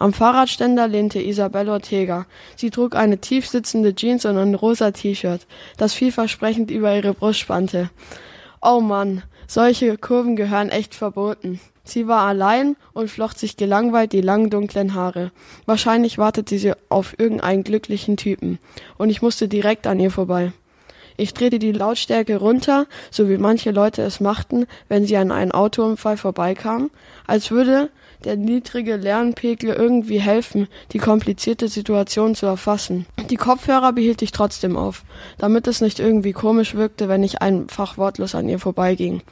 Am 0.00 0.12
Fahrradständer 0.12 0.88
lehnte 0.88 1.22
Isabel 1.22 1.68
Ortega. 1.68 2.26
Sie 2.56 2.70
trug 2.70 2.96
eine 2.96 3.18
tief 3.18 3.46
sitzende 3.46 3.94
Jeans 3.94 4.24
und 4.24 4.36
ein 4.36 4.56
rosa 4.56 4.90
T-Shirt, 4.90 5.46
das 5.76 5.94
vielversprechend 5.94 6.72
über 6.72 6.92
ihre 6.96 7.14
Brust 7.14 7.38
spannte. 7.38 7.88
Oh 8.60 8.80
Mann, 8.80 9.22
solche 9.46 9.96
Kurven 9.96 10.34
gehören 10.34 10.70
echt 10.70 10.96
verboten. 10.96 11.60
Sie 11.84 12.08
war 12.08 12.26
allein 12.26 12.76
und 12.94 13.10
flocht 13.10 13.38
sich 13.38 13.56
gelangweilt 13.56 14.12
die 14.12 14.22
langen 14.22 14.50
dunklen 14.50 14.94
Haare. 14.94 15.30
Wahrscheinlich 15.66 16.18
wartete 16.18 16.58
sie 16.58 16.72
auf 16.88 17.14
irgendeinen 17.18 17.62
glücklichen 17.62 18.16
Typen, 18.16 18.58
und 18.96 19.10
ich 19.10 19.22
musste 19.22 19.48
direkt 19.48 19.86
an 19.86 20.00
ihr 20.00 20.10
vorbei. 20.10 20.52
Ich 21.16 21.32
drehte 21.32 21.60
die 21.60 21.72
Lautstärke 21.72 22.38
runter, 22.38 22.86
so 23.10 23.28
wie 23.28 23.38
manche 23.38 23.70
Leute 23.70 24.02
es 24.02 24.18
machten, 24.18 24.66
wenn 24.88 25.06
sie 25.06 25.16
an 25.16 25.30
einem 25.30 25.52
Autounfall 25.52 26.16
vorbeikamen, 26.16 26.90
als 27.26 27.52
würde 27.52 27.90
der 28.24 28.36
niedrige 28.36 28.96
Lärmpegel 28.96 29.70
irgendwie 29.70 30.18
helfen, 30.18 30.66
die 30.92 30.98
komplizierte 30.98 31.68
Situation 31.68 32.34
zu 32.34 32.46
erfassen. 32.46 33.06
Die 33.30 33.36
Kopfhörer 33.36 33.92
behielt 33.92 34.22
ich 34.22 34.32
trotzdem 34.32 34.76
auf, 34.76 35.04
damit 35.38 35.66
es 35.68 35.80
nicht 35.80 36.00
irgendwie 36.00 36.32
komisch 36.32 36.74
wirkte, 36.74 37.08
wenn 37.08 37.22
ich 37.22 37.42
einfach 37.42 37.96
wortlos 37.98 38.34
an 38.34 38.48
ihr 38.48 38.58
vorbeiging. 38.58 39.22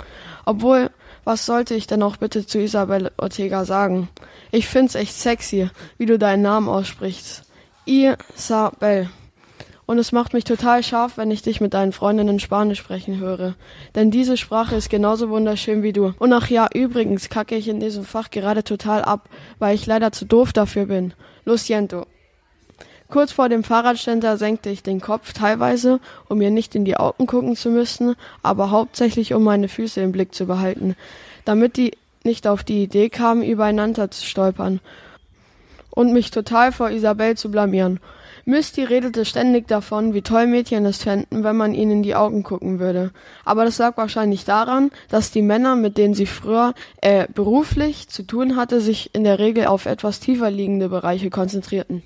Obwohl 0.44 0.90
was 1.24 1.46
sollte 1.46 1.74
ich 1.74 1.86
denn 1.86 2.02
auch 2.02 2.16
bitte 2.16 2.46
zu 2.46 2.58
Isabel 2.58 3.10
Ortega 3.16 3.64
sagen? 3.64 4.08
Ich 4.50 4.66
find's 4.66 4.94
echt 4.94 5.14
sexy, 5.14 5.70
wie 5.98 6.06
du 6.06 6.18
deinen 6.18 6.42
Namen 6.42 6.68
aussprichst. 6.68 7.44
Isabel. 7.86 9.08
Und 9.84 9.98
es 9.98 10.12
macht 10.12 10.32
mich 10.32 10.44
total 10.44 10.82
scharf, 10.82 11.16
wenn 11.16 11.30
ich 11.30 11.42
dich 11.42 11.60
mit 11.60 11.74
deinen 11.74 11.92
Freundinnen 11.92 12.40
Spanisch 12.40 12.78
sprechen 12.78 13.18
höre. 13.18 13.56
Denn 13.94 14.10
diese 14.10 14.36
Sprache 14.36 14.76
ist 14.76 14.90
genauso 14.90 15.28
wunderschön 15.28 15.82
wie 15.82 15.92
du. 15.92 16.14
Und 16.18 16.32
ach 16.32 16.48
ja, 16.48 16.68
übrigens 16.72 17.28
kacke 17.28 17.56
ich 17.56 17.68
in 17.68 17.80
diesem 17.80 18.04
Fach 18.04 18.30
gerade 18.30 18.64
total 18.64 19.02
ab, 19.02 19.28
weil 19.58 19.74
ich 19.74 19.86
leider 19.86 20.12
zu 20.12 20.24
doof 20.24 20.52
dafür 20.52 20.86
bin. 20.86 21.14
Lo. 21.44 21.56
Kurz 23.12 23.30
vor 23.30 23.50
dem 23.50 23.62
Fahrradständer 23.62 24.38
senkte 24.38 24.70
ich 24.70 24.82
den 24.82 25.02
Kopf 25.02 25.34
teilweise, 25.34 26.00
um 26.30 26.38
mir 26.38 26.50
nicht 26.50 26.74
in 26.74 26.86
die 26.86 26.96
Augen 26.96 27.26
gucken 27.26 27.56
zu 27.56 27.68
müssen, 27.68 28.16
aber 28.42 28.70
hauptsächlich 28.70 29.34
um 29.34 29.44
meine 29.44 29.68
Füße 29.68 30.00
im 30.00 30.12
Blick 30.12 30.34
zu 30.34 30.46
behalten, 30.46 30.96
damit 31.44 31.76
die 31.76 31.92
nicht 32.24 32.46
auf 32.46 32.64
die 32.64 32.82
Idee 32.82 33.10
kamen, 33.10 33.42
übereinander 33.42 34.10
zu 34.10 34.24
stolpern 34.24 34.80
und 35.90 36.14
mich 36.14 36.30
total 36.30 36.72
vor 36.72 36.88
Isabel 36.88 37.36
zu 37.36 37.50
blamieren. 37.50 38.00
Misty 38.46 38.82
redete 38.82 39.26
ständig 39.26 39.68
davon, 39.68 40.14
wie 40.14 40.22
toll 40.22 40.46
Mädchen 40.46 40.86
es 40.86 41.02
fänden, 41.02 41.44
wenn 41.44 41.56
man 41.58 41.74
ihnen 41.74 41.90
in 41.90 42.02
die 42.02 42.14
Augen 42.14 42.42
gucken 42.42 42.78
würde. 42.78 43.10
Aber 43.44 43.66
das 43.66 43.76
lag 43.76 43.98
wahrscheinlich 43.98 44.46
daran, 44.46 44.90
dass 45.10 45.30
die 45.30 45.42
Männer, 45.42 45.76
mit 45.76 45.98
denen 45.98 46.14
sie 46.14 46.24
früher 46.24 46.72
äh, 47.02 47.26
beruflich 47.34 48.08
zu 48.08 48.22
tun 48.22 48.56
hatte, 48.56 48.80
sich 48.80 49.14
in 49.14 49.24
der 49.24 49.38
Regel 49.38 49.66
auf 49.66 49.84
etwas 49.84 50.18
tiefer 50.18 50.50
liegende 50.50 50.88
Bereiche 50.88 51.28
konzentrierten. 51.28 52.02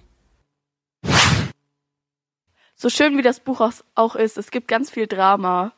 So 2.74 2.90
schön 2.90 3.16
wie 3.16 3.22
das 3.22 3.40
Buch 3.40 3.68
auch 3.94 4.16
ist, 4.16 4.36
es 4.36 4.50
gibt 4.50 4.68
ganz 4.68 4.90
viel 4.90 5.06
Drama. 5.06 5.72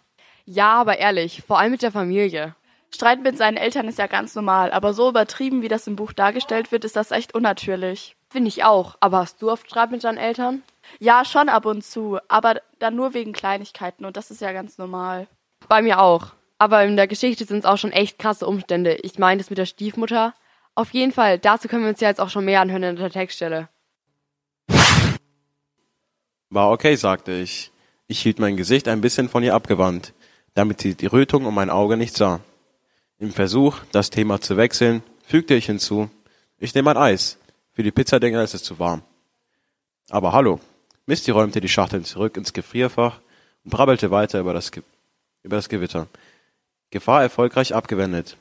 Ja, 0.44 0.73
aber 0.73 0.99
ehrlich, 0.99 1.42
vor 1.47 1.58
allem 1.58 1.73
mit 1.73 1.82
der 1.82 1.92
Familie. 1.92 2.54
Streit 2.90 3.23
mit 3.23 3.37
seinen 3.37 3.56
Eltern 3.56 3.87
ist 3.87 3.99
ja 3.99 4.06
ganz 4.06 4.35
normal, 4.35 4.73
aber 4.73 4.94
so 4.94 5.11
übertrieben, 5.11 5.62
wie 5.62 5.68
das 5.68 5.87
im 5.87 5.97
Buch 5.97 6.12
dargestellt 6.12 6.73
wird, 6.73 6.85
ist 6.85 6.97
das 6.97 7.11
echt 7.11 7.35
unnatürlich. 7.35 8.16
Finde 8.30 8.49
ich 8.49 8.64
auch. 8.64 8.97
Aber 9.00 9.18
hast 9.18 9.40
du 9.42 9.50
oft 9.50 9.66
Streit 9.66 9.90
mit 9.90 10.04
deinen 10.04 10.18
Eltern? 10.18 10.62
Ja, 10.99 11.25
schon 11.25 11.49
ab 11.49 11.66
und 11.66 11.85
zu, 11.85 12.18
aber 12.28 12.61
dann 12.78 12.97
nur 12.97 13.14
wegen 13.14 13.32
Kleinigkeiten 13.32 14.04
und 14.04 14.16
das 14.16 14.30
ist 14.30 14.40
ja 14.40 14.52
ganz 14.52 14.78
normal. 14.78 15.28
Bei 15.68 15.82
mir 15.82 16.00
auch. 16.00 16.28
Aber 16.58 16.82
in 16.85 16.97
der 16.97 17.06
Geschichte 17.06 17.44
sind 17.44 17.61
es 17.61 17.64
auch 17.64 17.78
schon 17.78 17.92
echt 17.92 18.18
krasse 18.18 18.47
Umstände. 18.47 18.94
Ich 18.94 19.18
meine 19.18 19.38
das 19.38 19.50
mit 19.50 19.58
der 19.58 19.66
Stiefmutter. 19.66 20.35
Auf 20.75 20.92
jeden 20.92 21.12
Fall, 21.12 21.38
dazu 21.38 21.68
können 21.68 21.85
wir 21.85 21.90
uns 21.90 22.00
ja 22.00 22.08
jetzt 22.08 22.20
auch 22.20 22.30
schon 22.30 22.44
mehr 22.44 22.61
anhören 22.61 22.82
in 22.82 22.97
der 22.97 23.11
Textstelle. 23.11 23.68
War 26.50 26.71
okay, 26.71 26.97
sagte 26.97 27.33
ich. 27.33 27.71
Ich 28.07 28.21
hielt 28.23 28.38
mein 28.38 28.57
Gesicht 28.57 28.88
ein 28.88 29.02
bisschen 29.02 29.28
von 29.28 29.43
ihr 29.43 29.55
abgewandt, 29.55 30.14
damit 30.55 30.81
sie 30.81 30.95
die 30.95 31.07
Rötung 31.07 31.45
um 31.45 31.55
mein 31.55 31.69
Auge 31.69 31.99
nicht 31.99 32.17
sah. 32.17 32.40
Im 33.19 33.33
Versuch, 33.33 33.81
das 33.93 34.09
Thema 34.09 34.40
zu 34.40 34.57
wechseln, 34.57 35.02
fügte 35.26 35.55
ich 35.55 35.67
hinzu, 35.67 36.09
ich 36.59 36.75
nehme 36.75 36.90
ein 36.90 36.97
Eis. 36.97 37.37
Für 37.73 37.83
die 37.83 37.90
Pizzadinger 37.90 38.43
ist 38.43 38.55
es 38.55 38.62
zu 38.62 38.78
warm. 38.78 39.02
Aber 40.09 40.33
hallo. 40.33 40.59
Misty 41.05 41.31
räumte 41.31 41.61
die 41.61 41.69
Schachteln 41.69 42.05
zurück 42.05 42.37
ins 42.38 42.55
Gefrierfach 42.55 43.21
und 43.64 43.71
brabbelte 43.71 44.11
weiter 44.11 44.40
über 44.40 44.55
das, 44.55 44.73
Ge 44.73 44.83
über 45.43 45.57
das 45.57 45.69
Gewitter. 45.69 46.07
Gefahr 46.90 47.23
erfolgreich 47.23 47.75
abgewendet. 47.75 48.38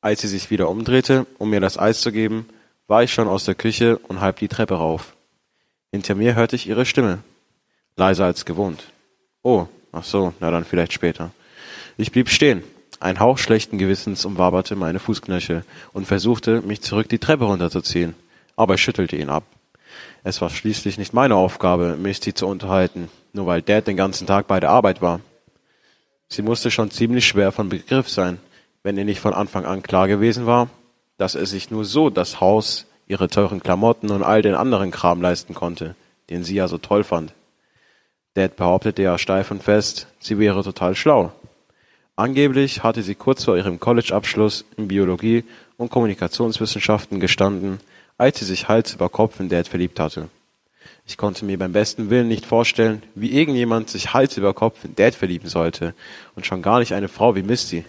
Als 0.00 0.22
sie 0.22 0.28
sich 0.28 0.50
wieder 0.50 0.70
umdrehte, 0.70 1.26
um 1.38 1.50
mir 1.50 1.60
das 1.60 1.78
Eis 1.78 2.00
zu 2.00 2.12
geben, 2.12 2.48
war 2.86 3.02
ich 3.02 3.12
schon 3.12 3.28
aus 3.28 3.44
der 3.44 3.54
Küche 3.54 3.98
und 3.98 4.20
halb 4.22 4.38
die 4.38 4.48
Treppe 4.48 4.74
rauf. 4.74 5.14
Hinter 5.90 6.14
mir 6.14 6.34
hörte 6.34 6.56
ich 6.56 6.66
ihre 6.66 6.86
Stimme 6.86 7.22
leiser 7.96 8.24
als 8.24 8.44
gewohnt. 8.44 8.84
Oh, 9.42 9.66
ach 9.92 10.04
so, 10.04 10.32
na 10.40 10.50
dann 10.50 10.64
vielleicht 10.64 10.92
später. 10.92 11.30
Ich 11.96 12.12
blieb 12.12 12.28
stehen. 12.28 12.62
Ein 13.00 13.18
Hauch 13.18 13.38
schlechten 13.38 13.78
Gewissens 13.78 14.24
umwaberte 14.24 14.76
meine 14.76 15.00
Fußknöchel 15.00 15.64
und 15.92 16.06
versuchte, 16.06 16.62
mich 16.62 16.82
zurück 16.82 17.08
die 17.08 17.18
Treppe 17.18 17.44
runterzuziehen, 17.44 18.14
aber 18.54 18.74
ich 18.74 18.82
schüttelte 18.82 19.16
ihn 19.16 19.28
ab. 19.28 19.42
Es 20.22 20.40
war 20.40 20.50
schließlich 20.50 20.98
nicht 20.98 21.12
meine 21.12 21.34
Aufgabe, 21.34 21.96
Misty 21.96 22.32
zu 22.32 22.46
unterhalten, 22.46 23.08
nur 23.32 23.46
weil 23.46 23.60
Dad 23.60 23.88
den 23.88 23.96
ganzen 23.96 24.26
Tag 24.26 24.46
bei 24.46 24.60
der 24.60 24.70
Arbeit 24.70 25.02
war. 25.02 25.20
Sie 26.28 26.42
musste 26.42 26.70
schon 26.70 26.92
ziemlich 26.92 27.26
schwer 27.26 27.50
von 27.50 27.68
Begriff 27.68 28.08
sein, 28.08 28.38
wenn 28.84 28.96
ihr 28.96 29.04
nicht 29.04 29.20
von 29.20 29.34
Anfang 29.34 29.64
an 29.66 29.82
klar 29.82 30.06
gewesen 30.06 30.46
war, 30.46 30.68
dass 31.18 31.34
er 31.34 31.46
sich 31.46 31.70
nur 31.70 31.84
so 31.84 32.08
das 32.08 32.40
Haus, 32.40 32.86
ihre 33.06 33.28
teuren 33.28 33.62
Klamotten 33.62 34.10
und 34.10 34.22
all 34.22 34.42
den 34.42 34.54
anderen 34.54 34.92
Kram 34.92 35.20
leisten 35.20 35.54
konnte, 35.54 35.96
den 36.30 36.44
sie 36.44 36.54
ja 36.54 36.68
so 36.68 36.78
toll 36.78 37.04
fand. 37.04 37.34
Dad 38.34 38.56
behauptete 38.56 39.02
ja 39.02 39.18
steif 39.18 39.50
und 39.50 39.62
fest, 39.62 40.06
sie 40.18 40.38
wäre 40.38 40.62
total 40.62 40.94
schlau. 40.94 41.32
Angeblich 42.16 42.82
hatte 42.82 43.02
sie 43.02 43.14
kurz 43.14 43.44
vor 43.44 43.56
ihrem 43.56 43.80
College-Abschluss 43.80 44.64
in 44.76 44.88
Biologie 44.88 45.44
und 45.76 45.90
Kommunikationswissenschaften 45.90 47.20
gestanden, 47.20 47.80
als 48.18 48.38
sie 48.38 48.44
sich 48.44 48.68
Hals 48.68 48.94
über 48.94 49.08
Kopf 49.08 49.40
in 49.40 49.48
Dad 49.48 49.68
verliebt 49.68 49.98
hatte. 49.98 50.28
Ich 51.06 51.16
konnte 51.16 51.44
mir 51.44 51.58
beim 51.58 51.72
besten 51.72 52.10
Willen 52.10 52.28
nicht 52.28 52.46
vorstellen, 52.46 53.02
wie 53.14 53.32
irgendjemand 53.32 53.90
sich 53.90 54.14
Hals 54.14 54.36
über 54.36 54.54
Kopf 54.54 54.84
in 54.84 54.94
Dad 54.94 55.14
verlieben 55.14 55.48
sollte 55.48 55.94
und 56.36 56.46
schon 56.46 56.62
gar 56.62 56.78
nicht 56.78 56.94
eine 56.94 57.08
Frau 57.08 57.34
wie 57.34 57.42
Misty. 57.42 57.84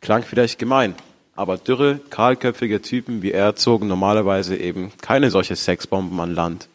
Klang 0.00 0.22
vielleicht 0.22 0.58
gemein, 0.58 0.94
aber 1.34 1.56
dürre, 1.56 2.00
kahlköpfige 2.10 2.80
Typen 2.80 3.22
wie 3.22 3.32
er 3.32 3.56
zogen 3.56 3.88
normalerweise 3.88 4.56
eben 4.56 4.92
keine 5.00 5.30
solche 5.30 5.56
Sexbomben 5.56 6.20
an 6.20 6.34
Land. 6.34 6.68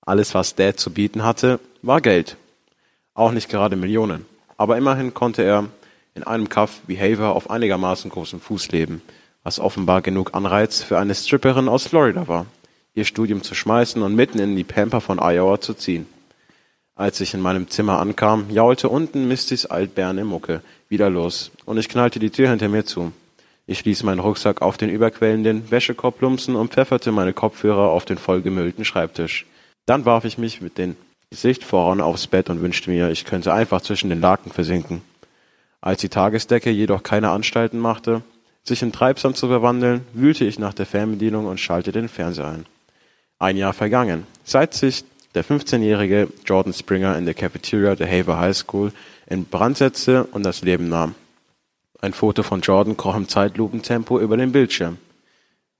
Alles, 0.00 0.34
was 0.34 0.54
Dad 0.54 0.80
zu 0.80 0.90
bieten 0.90 1.22
hatte, 1.22 1.60
war 1.82 2.00
Geld. 2.00 2.36
Auch 3.14 3.32
nicht 3.32 3.48
gerade 3.48 3.76
Millionen. 3.76 4.26
Aber 4.56 4.76
immerhin 4.76 5.14
konnte 5.14 5.42
er 5.42 5.68
in 6.14 6.22
einem 6.22 6.48
Kaff 6.48 6.80
wie 6.86 6.98
Haver 6.98 7.34
auf 7.34 7.50
einigermaßen 7.50 8.10
großem 8.10 8.40
Fuß 8.40 8.72
leben, 8.72 9.02
was 9.42 9.60
offenbar 9.60 10.02
genug 10.02 10.34
Anreiz 10.34 10.82
für 10.82 10.98
eine 10.98 11.14
Stripperin 11.14 11.68
aus 11.68 11.86
Florida 11.86 12.28
war, 12.28 12.46
ihr 12.94 13.04
Studium 13.04 13.42
zu 13.42 13.54
schmeißen 13.54 14.02
und 14.02 14.14
mitten 14.14 14.38
in 14.38 14.56
die 14.56 14.64
Pampa 14.64 15.00
von 15.00 15.18
Iowa 15.18 15.60
zu 15.60 15.74
ziehen. 15.74 16.06
Als 16.94 17.20
ich 17.20 17.32
in 17.32 17.40
meinem 17.40 17.70
Zimmer 17.70 17.98
ankam, 17.98 18.50
jaulte 18.50 18.90
unten 18.90 19.26
Mistys 19.28 19.64
altberne 19.64 20.24
Mucke 20.24 20.60
wieder 20.88 21.08
los 21.08 21.50
und 21.64 21.78
ich 21.78 21.88
knallte 21.88 22.18
die 22.18 22.30
Tür 22.30 22.50
hinter 22.50 22.68
mir 22.68 22.84
zu. 22.84 23.12
Ich 23.66 23.84
ließ 23.84 24.02
meinen 24.02 24.18
Rucksack 24.18 24.60
auf 24.60 24.76
den 24.76 24.90
überquellenden 24.90 25.70
Wäschekorb 25.70 26.18
plumpsen 26.18 26.56
und 26.56 26.72
pfefferte 26.72 27.12
meine 27.12 27.32
Kopfhörer 27.32 27.88
auf 27.88 28.04
den 28.04 28.18
vollgemüllten 28.18 28.84
Schreibtisch. 28.84 29.46
Dann 29.86 30.04
warf 30.04 30.24
ich 30.24 30.36
mich 30.36 30.60
mit 30.60 30.76
dem 30.76 30.96
Gesicht 31.30 31.62
voran 31.62 32.00
aufs 32.00 32.26
Bett 32.26 32.50
und 32.50 32.60
wünschte 32.60 32.90
mir, 32.90 33.08
ich 33.10 33.24
könnte 33.24 33.52
einfach 33.52 33.80
zwischen 33.82 34.10
den 34.10 34.20
Laken 34.20 34.50
versinken. 34.50 35.02
Als 35.80 36.00
die 36.00 36.08
Tagesdecke 36.08 36.70
jedoch 36.70 37.04
keine 37.04 37.30
Anstalten 37.30 37.78
machte, 37.78 38.22
sich 38.64 38.82
in 38.82 38.90
Treibsand 38.90 39.36
zu 39.36 39.46
verwandeln, 39.46 40.04
wühlte 40.12 40.44
ich 40.44 40.58
nach 40.58 40.74
der 40.74 40.86
Fernbedienung 40.86 41.46
und 41.46 41.60
schaltete 41.60 42.00
den 42.00 42.08
Fernseher 42.08 42.48
ein. 42.48 42.66
Ein 43.38 43.56
Jahr 43.56 43.72
vergangen. 43.72 44.26
Seit 44.42 44.74
sich 44.74 45.04
der 45.36 45.44
15-jährige 45.44 46.28
Jordan 46.44 46.72
Springer 46.72 47.16
in 47.16 47.26
der 47.26 47.34
Cafeteria 47.34 47.94
der 47.94 48.10
Haver 48.10 48.40
High 48.40 48.56
School 48.56 48.92
in 49.28 49.44
Brand 49.44 49.78
setzte 49.78 50.24
und 50.24 50.42
das 50.42 50.62
Leben 50.62 50.88
nahm. 50.88 51.14
Ein 52.00 52.12
Foto 52.12 52.42
von 52.42 52.60
Jordan 52.60 52.96
kroch 52.96 53.14
im 53.14 53.28
Zeitlupentempo 53.28 54.18
über 54.18 54.36
den 54.36 54.50
Bildschirm. 54.50 54.98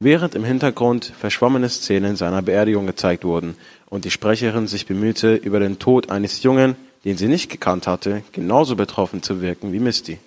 Während 0.02 0.34
im 0.34 0.44
Hintergrund 0.44 1.12
verschwommene 1.20 1.68
Szenen 1.68 2.16
seiner 2.16 2.40
Beerdigung 2.40 2.86
gezeigt 2.86 3.22
wurden 3.22 3.54
und 3.90 4.06
die 4.06 4.10
Sprecherin 4.10 4.66
sich 4.66 4.86
bemühte, 4.86 5.34
über 5.34 5.60
den 5.60 5.78
Tod 5.78 6.10
eines 6.10 6.42
Jungen, 6.42 6.74
den 7.04 7.18
sie 7.18 7.28
nicht 7.28 7.50
gekannt 7.50 7.86
hatte, 7.86 8.22
genauso 8.32 8.76
betroffen 8.76 9.22
zu 9.22 9.42
wirken 9.42 9.74
wie 9.74 9.78
Misty. 9.78 10.18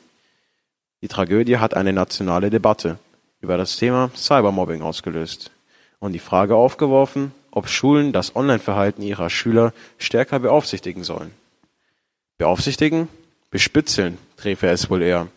Die 1.01 1.07
Tragödie 1.07 1.57
hat 1.57 1.73
eine 1.73 1.91
nationale 1.91 2.51
Debatte 2.51 2.99
über 3.41 3.57
das 3.57 3.75
Thema 3.77 4.11
Cybermobbing 4.15 4.83
ausgelöst 4.83 5.49
und 5.99 6.13
die 6.13 6.19
Frage 6.19 6.55
aufgeworfen, 6.55 7.31
ob 7.49 7.67
Schulen 7.67 8.13
das 8.13 8.35
Online-Verhalten 8.35 9.01
ihrer 9.01 9.31
Schüler 9.31 9.73
stärker 9.97 10.37
beaufsichtigen 10.37 11.03
sollen. 11.03 11.31
Beaufsichtigen? 12.37 13.07
Bespitzeln, 13.49 14.19
träfe 14.37 14.67
es 14.67 14.91
wohl 14.91 15.01
eher. 15.01 15.29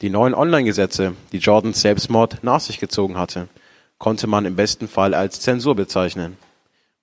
Die 0.00 0.10
neuen 0.10 0.34
Online-Gesetze, 0.34 1.14
die 1.30 1.38
Jordans 1.38 1.80
Selbstmord 1.82 2.42
nach 2.42 2.60
sich 2.60 2.80
gezogen 2.80 3.16
hatte, 3.16 3.46
konnte 3.98 4.26
man 4.26 4.44
im 4.44 4.56
besten 4.56 4.88
Fall 4.88 5.14
als 5.14 5.40
Zensur 5.40 5.74
bezeichnen. 5.74 6.36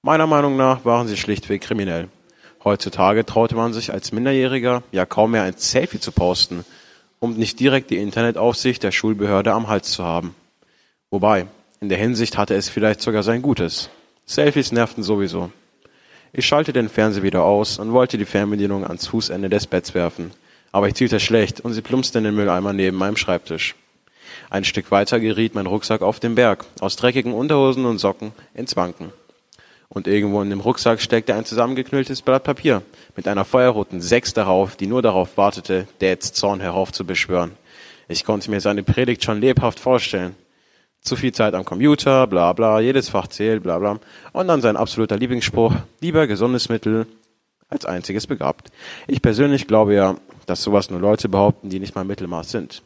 Meiner 0.02 0.28
Meinung 0.28 0.58
nach 0.58 0.86
waren 0.86 1.08
sie 1.08 1.18
schlichtweg 1.18 1.62
kriminell. 1.62 2.10
Heutzutage 2.64 3.26
traute 3.26 3.56
man 3.56 3.74
sich 3.74 3.92
als 3.92 4.12
Minderjähriger 4.12 4.84
ja 4.92 5.06
kaum 5.06 5.32
mehr 5.32 5.44
ein 5.44 5.58
Selfie 5.58 6.00
zu 6.00 6.12
posten, 6.12 6.66
um 7.20 7.36
nicht 7.36 7.60
direkt 7.60 7.90
die 7.90 7.98
Internetaufsicht 7.98 8.84
der 8.84 8.92
Schulbehörde 8.92 9.54
am 9.54 9.68
Hals 9.68 9.92
zu 9.92 10.04
haben. 10.04 10.36
Wobei, 11.10 11.48
in 11.80 11.90
der 11.90 11.98
Hinsicht 11.98 12.38
hatte 12.38 12.56
es 12.56 12.70
vielleicht 12.70 13.02
sogar 13.02 13.24
sein 13.24 13.42
Gutes. 13.42 13.90
Selfies 14.26 14.72
nervten 14.72 15.04
sowieso. 15.04 15.52
Ich 16.32 16.46
schalte 16.46 16.74
den 16.74 16.90
Fernseher 16.90 17.24
wieder 17.24 17.44
aus 17.44 17.78
und 17.78 17.92
wollte 17.92 18.18
die 18.18 18.26
Fernbedienung 18.26 18.84
ans 18.86 19.08
Fußende 19.08 19.50
des 19.50 19.68
Betts 19.68 19.94
werfen. 19.94 20.32
Aber 20.72 20.88
ich 20.88 20.96
zielte 20.96 21.20
schlecht 21.20 21.60
und 21.60 21.74
sie 21.74 21.82
plumpste 21.82 22.18
in 22.18 22.24
den 22.24 22.36
Mülleimer 22.36 22.74
neben 22.74 22.98
meinem 22.98 23.18
Schreibtisch. 23.18 23.76
Ein 24.54 24.66
Stück 24.66 24.92
weiter 24.92 25.20
geriet 25.20 25.56
mein 25.56 25.66
Rucksack 25.66 26.04
auf 26.04 26.20
den 26.20 26.36
Berg, 26.36 26.64
aus 26.80 26.96
dreckigen 26.96 27.34
Unterhosen 27.34 27.86
und 27.86 27.98
Socken 27.98 28.34
ins 28.54 28.76
Wanken. 28.76 29.12
Und 29.90 30.06
irgendwo 30.08 30.44
in 30.44 30.52
dem 30.52 30.60
Rucksack 30.60 31.02
steckte 31.02 31.34
ein 31.34 31.44
zusammengeknülltes 31.44 32.22
Blatt 32.22 32.44
Papier 32.44 32.84
mit 33.16 33.28
einer 33.28 33.46
feuerroten 33.46 34.00
Sechs 34.00 34.32
darauf, 34.32 34.76
die 34.76 34.86
nur 34.86 35.02
darauf 35.02 35.38
wartete, 35.38 35.88
Dads 35.98 36.34
Zorn 36.34 36.60
heraufzubeschwören. 36.60 37.54
Ich 38.08 38.26
konnte 38.26 38.52
mir 38.52 38.62
seine 38.62 38.84
Predigt 38.84 39.24
schon 39.24 39.42
lebhaft 39.42 39.80
vorstellen. 39.80 40.36
Zu 41.02 41.16
viel 41.16 41.32
Zeit 41.32 41.56
am 41.56 41.66
Computer, 41.66 42.28
bla 42.28 42.54
bla, 42.54 42.80
jedes 42.80 43.10
Fach 43.10 43.26
zählt, 43.26 43.64
bla 43.64 43.80
bla. 43.80 44.00
Und 44.34 44.48
dann 44.48 44.62
sein 44.62 44.78
absoluter 44.78 45.18
Lieblingsspruch, 45.18 45.74
lieber 46.00 46.28
gesundes 46.28 46.70
Mittel 46.70 47.08
als 47.70 47.88
einziges 47.88 48.28
begabt. 48.28 48.70
Ich 49.08 49.24
persönlich 49.24 49.66
glaube 49.66 49.96
ja, 49.96 50.16
dass 50.46 50.62
sowas 50.62 50.92
nur 50.92 51.00
Leute 51.00 51.28
behaupten, 51.28 51.72
die 51.72 51.80
nicht 51.80 51.96
mal 51.96 52.06
Mittelmaß 52.06 52.52
sind. 52.52 52.84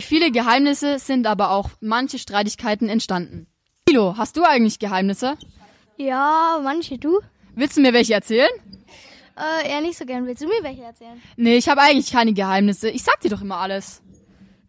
Viele 0.00 0.30
Geheimnisse 0.30 0.98
sind 0.98 1.26
aber 1.26 1.50
auch 1.50 1.70
manche 1.80 2.18
Streitigkeiten 2.18 2.88
entstanden. 2.88 3.46
Milo, 3.88 4.16
hast 4.16 4.36
du 4.36 4.42
eigentlich 4.44 4.78
Geheimnisse? 4.78 5.36
Ja, 5.96 6.60
manche 6.62 6.98
du? 6.98 7.20
Willst 7.54 7.76
du 7.76 7.80
mir 7.80 7.92
welche 7.92 8.14
erzählen? 8.14 8.48
Äh, 9.36 9.68
eher 9.68 9.80
nicht 9.80 9.98
so 9.98 10.04
gern. 10.04 10.26
Willst 10.26 10.42
du 10.42 10.46
mir 10.46 10.62
welche 10.62 10.82
erzählen? 10.82 11.20
Nee, 11.36 11.56
ich 11.56 11.68
habe 11.68 11.80
eigentlich 11.82 12.10
keine 12.12 12.32
Geheimnisse. 12.32 12.90
Ich 12.90 13.02
sag 13.02 13.20
dir 13.20 13.30
doch 13.30 13.42
immer 13.42 13.58
alles. 13.58 14.02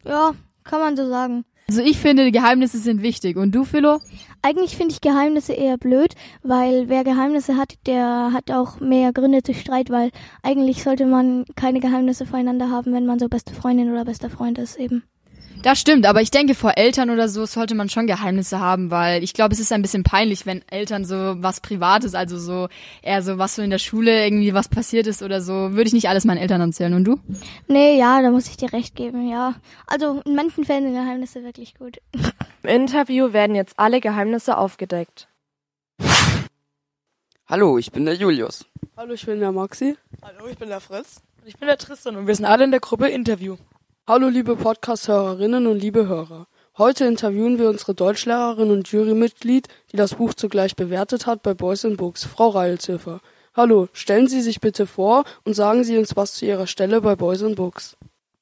Ja, 0.05 0.33
kann 0.63 0.79
man 0.79 0.95
so 0.98 1.07
sagen. 1.07 1.45
Also 1.69 1.83
ich 1.83 1.99
finde, 1.99 2.31
Geheimnisse 2.31 2.79
sind 2.79 3.03
wichtig. 3.03 3.38
Und 3.38 3.53
du, 3.53 3.63
Philo? 3.63 3.99
Eigentlich 4.41 4.75
finde 4.75 4.91
ich 4.91 5.01
Geheimnisse 5.01 5.53
eher 5.53 5.77
blöd, 5.77 6.15
weil 6.41 6.89
wer 6.89 7.03
Geheimnisse 7.03 7.57
hat, 7.57 7.75
der 7.85 8.31
hat 8.33 8.49
auch 8.49 8.79
mehr 8.79 9.13
Gründe 9.13 9.43
zu 9.43 9.53
Streit, 9.53 9.91
weil 9.91 10.09
eigentlich 10.41 10.81
sollte 10.81 11.05
man 11.05 11.45
keine 11.55 11.79
Geheimnisse 11.79 12.25
voreinander 12.25 12.71
haben, 12.71 12.91
wenn 12.91 13.05
man 13.05 13.19
so 13.19 13.29
beste 13.29 13.53
Freundin 13.53 13.91
oder 13.91 14.03
bester 14.03 14.31
Freund 14.31 14.57
ist 14.57 14.79
eben. 14.79 15.03
Das 15.61 15.77
stimmt, 15.77 16.05
aber 16.05 16.22
ich 16.22 16.31
denke, 16.31 16.55
vor 16.55 16.77
Eltern 16.77 17.09
oder 17.09 17.27
so 17.27 17.45
sollte 17.45 17.75
man 17.75 17.89
schon 17.89 18.07
Geheimnisse 18.07 18.61
haben, 18.61 18.91
weil 18.91 19.24
ich 19.24 19.33
glaube, 19.33 19.53
es 19.53 19.59
ist 19.59 19.74
ein 19.74 19.81
bisschen 19.81 20.03
peinlich, 20.03 20.45
wenn 20.45 20.63
Eltern 20.69 21.03
so 21.03 21.35
was 21.43 21.59
Privates, 21.59 22.15
also 22.15 22.39
so 22.39 22.69
eher 23.01 23.22
so 23.22 23.37
was 23.37 23.55
so 23.55 23.61
in 23.61 23.69
der 23.69 23.77
Schule 23.77 24.24
irgendwie 24.24 24.53
was 24.53 24.69
passiert 24.69 25.05
ist 25.05 25.22
oder 25.22 25.41
so, 25.41 25.74
würde 25.74 25.83
ich 25.87 25.93
nicht 25.93 26.07
alles 26.07 26.24
meinen 26.24 26.37
Eltern 26.37 26.61
erzählen. 26.61 26.93
Und 26.93 27.03
du? 27.03 27.19
Nee, 27.67 28.00
ja, 28.00 28.22
da 28.22 28.31
muss 28.31 28.48
ich 28.48 28.55
dir 28.55 28.72
recht 28.72 28.95
geben, 28.95 29.27
ja. 29.27 29.55
Also 29.85 30.22
in 30.25 30.35
manchen 30.35 30.63
Fällen 30.63 30.85
sind 30.85 30.93
Geheimnisse 30.93 31.43
wirklich 31.43 31.75
gut. 31.75 31.98
Im 32.63 32.69
Interview 32.69 33.33
werden 33.33 33.55
jetzt 33.55 33.77
alle 33.77 34.00
Geheimnisse 34.00 34.57
aufgedeckt. 34.57 35.27
Hallo, 37.50 37.77
ich 37.77 37.91
bin 37.91 38.05
der 38.05 38.13
Julius. 38.13 38.65
Hallo, 38.95 39.13
ich 39.13 39.25
bin 39.25 39.41
der 39.41 39.51
Maxi. 39.51 39.98
Hallo, 40.22 40.48
ich 40.50 40.57
bin 40.57 40.69
der 40.69 40.79
Fritz. 40.79 41.22
Und 41.41 41.48
ich 41.48 41.57
bin 41.57 41.67
der 41.67 41.77
Tristan 41.77 42.15
und 42.15 42.27
wir 42.27 42.35
sind 42.35 42.45
alle 42.45 42.63
in 42.63 42.72
der 42.72 42.79
Gruppe 42.79 43.09
Interview. 43.09 43.57
Hallo 44.09 44.27
liebe 44.27 44.55
Podcast-Hörerinnen 44.55 45.67
und 45.67 45.77
liebe 45.77 46.07
Hörer. 46.07 46.48
Heute 46.79 47.05
interviewen 47.05 47.59
wir 47.59 47.69
unsere 47.69 47.93
Deutschlehrerin 47.93 48.72
und 48.72 48.87
Jurymitglied, 48.87 49.67
die 49.91 49.98
das 49.98 50.15
Buch 50.15 50.33
zugleich 50.33 50.75
bewertet 50.75 51.27
hat 51.27 51.43
bei 51.43 51.53
Boys 51.53 51.85
and 51.85 51.98
Books, 51.98 52.24
Frau 52.24 52.48
Reilziffer. 52.50 53.22
Hallo, 53.55 53.87
stellen 53.93 54.27
Sie 54.27 54.41
sich 54.41 54.61
bitte 54.61 54.87
vor 54.87 55.25
und 55.43 55.53
sagen 55.53 55.83
Sie 55.83 55.95
uns 55.95 56.15
was 56.15 56.33
zu 56.33 56.48
Ihrer 56.48 56.65
Stelle 56.65 57.01
bei 57.01 57.15
Boys 57.15 57.43
and 57.43 57.55
Books. 57.55 57.98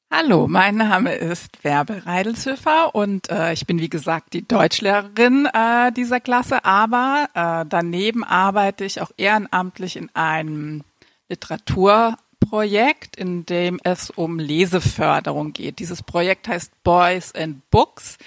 Hallo, 0.10 0.48
mein 0.48 0.78
Name 0.78 1.16
ist 1.16 1.62
Werbe 1.66 2.06
Reidelshöfer 2.06 2.96
und 2.96 3.30
äh, 3.30 3.52
ich 3.52 3.68
bin 3.68 3.80
wie 3.82 3.90
gesagt 3.90 4.32
die 4.32 4.48
Deutschlehrerin 4.48 5.50
äh, 5.54 5.92
dieser 5.92 6.22
Klasse, 6.22 6.64
aber 6.64 7.28
äh, 7.34 7.66
daneben 7.68 8.24
arbeite 8.24 8.86
ich 8.86 9.02
auch 9.02 9.12
ehrenamtlich 9.18 9.98
in 9.98 10.10
einem 10.16 10.86
Literatur 11.28 12.16
Projekt, 12.50 13.16
in 13.16 13.46
dem 13.46 13.80
es 13.84 14.10
um 14.10 14.40
Leseförderung 14.40 15.54
geht. 15.54 15.80
Dieses 15.80 16.04
Projekt 16.04 16.48
heißt 16.48 16.84
Boys 16.84 17.34
and 17.36 17.70
Books 17.70 18.18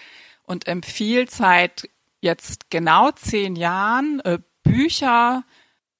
und 0.45 0.67
empfiehlt 0.67 1.31
seit 1.31 1.89
jetzt 2.21 2.71
genau 2.71 3.11
zehn 3.13 3.57
Jahren 3.57 4.21
äh, 4.21 4.39
Bücher 4.63 5.45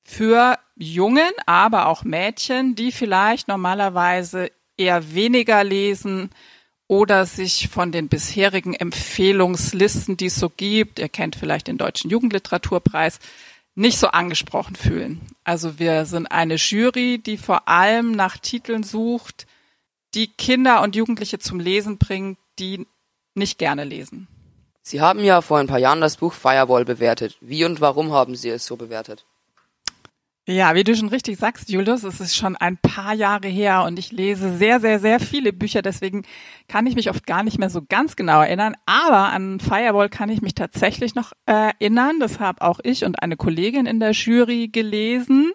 für 0.03 0.59
Jungen, 0.77 1.31
aber 1.47 1.87
auch 1.87 2.05
Mädchen, 2.05 2.75
die 2.75 2.93
vielleicht 2.93 3.49
normalerweise 3.49 4.51
eher 4.77 5.15
weniger 5.15 5.63
lesen 5.63 6.31
oder 6.89 7.25
sich 7.25 7.69
von 7.69 7.93
den 7.93 8.09
bisherigen 8.09 8.75
Empfehlungslisten, 8.75 10.17
die 10.17 10.27
es 10.27 10.37
so 10.37 10.51
gibt, 10.51 10.99
ihr 10.99 11.09
kennt 11.09 11.37
vielleicht 11.37 11.69
den 11.69 11.79
Deutschen 11.79 12.11
Jugendliteraturpreis, 12.11 13.21
nicht 13.75 13.99
so 13.99 14.09
angesprochen 14.09 14.77
fühlen. 14.77 15.21
Also 15.45 15.79
wir 15.79 16.05
sind 16.07 16.27
eine 16.27 16.57
Jury, 16.57 17.19
die 17.19 17.37
vor 17.37 17.69
allem 17.69 18.13
nach 18.13 18.37
Titeln 18.37 18.83
sucht, 18.83 19.47
die 20.15 20.27
Kinder 20.29 20.83
und 20.83 20.97
Jugendliche 20.97 21.39
zum 21.39 21.61
Lesen 21.61 21.99
bringen, 21.99 22.37
die 22.59 22.87
nicht 23.35 23.59
gerne 23.59 23.85
lesen. 23.85 24.29
Sie 24.83 25.01
haben 25.01 25.23
ja 25.23 25.41
vor 25.41 25.59
ein 25.59 25.67
paar 25.67 25.79
Jahren 25.79 26.01
das 26.01 26.17
Buch 26.17 26.33
Firewall 26.33 26.85
bewertet. 26.85 27.37
Wie 27.41 27.65
und 27.65 27.81
warum 27.81 28.13
haben 28.13 28.35
Sie 28.35 28.49
es 28.49 28.67
so 28.67 28.77
bewertet? 28.77 29.25
Ja, 30.49 30.75
wie 30.75 30.85
du 30.85 30.97
schon 30.97 31.11
richtig 31.11 31.39
sagst, 31.39 31.69
Julius, 31.69 32.03
es 32.03 32.19
ist 32.19 32.35
schon 32.35 32.57
ein 32.57 32.77
paar 32.79 33.15
Jahre 33.15 33.47
her 33.47 33.85
und 33.85 33.99
ich 33.99 34.11
lese 34.11 34.57
sehr, 34.57 34.81
sehr, 34.81 34.99
sehr 34.99 35.21
viele 35.21 35.53
Bücher, 35.53 35.83
deswegen 35.83 36.25
kann 36.67 36.87
ich 36.87 36.97
mich 36.97 37.11
oft 37.11 37.27
gar 37.27 37.43
nicht 37.43 37.59
mehr 37.59 37.71
so 37.71 37.83
ganz 37.89 38.17
genau 38.17 38.41
erinnern. 38.41 38.75
Aber 38.87 39.29
an 39.33 39.61
Firewall 39.61 40.09
kann 40.09 40.31
ich 40.31 40.41
mich 40.41 40.55
tatsächlich 40.55 41.15
noch 41.15 41.33
erinnern. 41.47 42.21
Das 42.21 42.41
habe 42.41 42.63
auch 42.63 42.81
ich 42.83 43.05
und 43.05 43.23
eine 43.23 43.37
Kollegin 43.37 43.87
in 43.87 44.01
der 44.01 44.13
Jury 44.13 44.69
gelesen. 44.69 45.53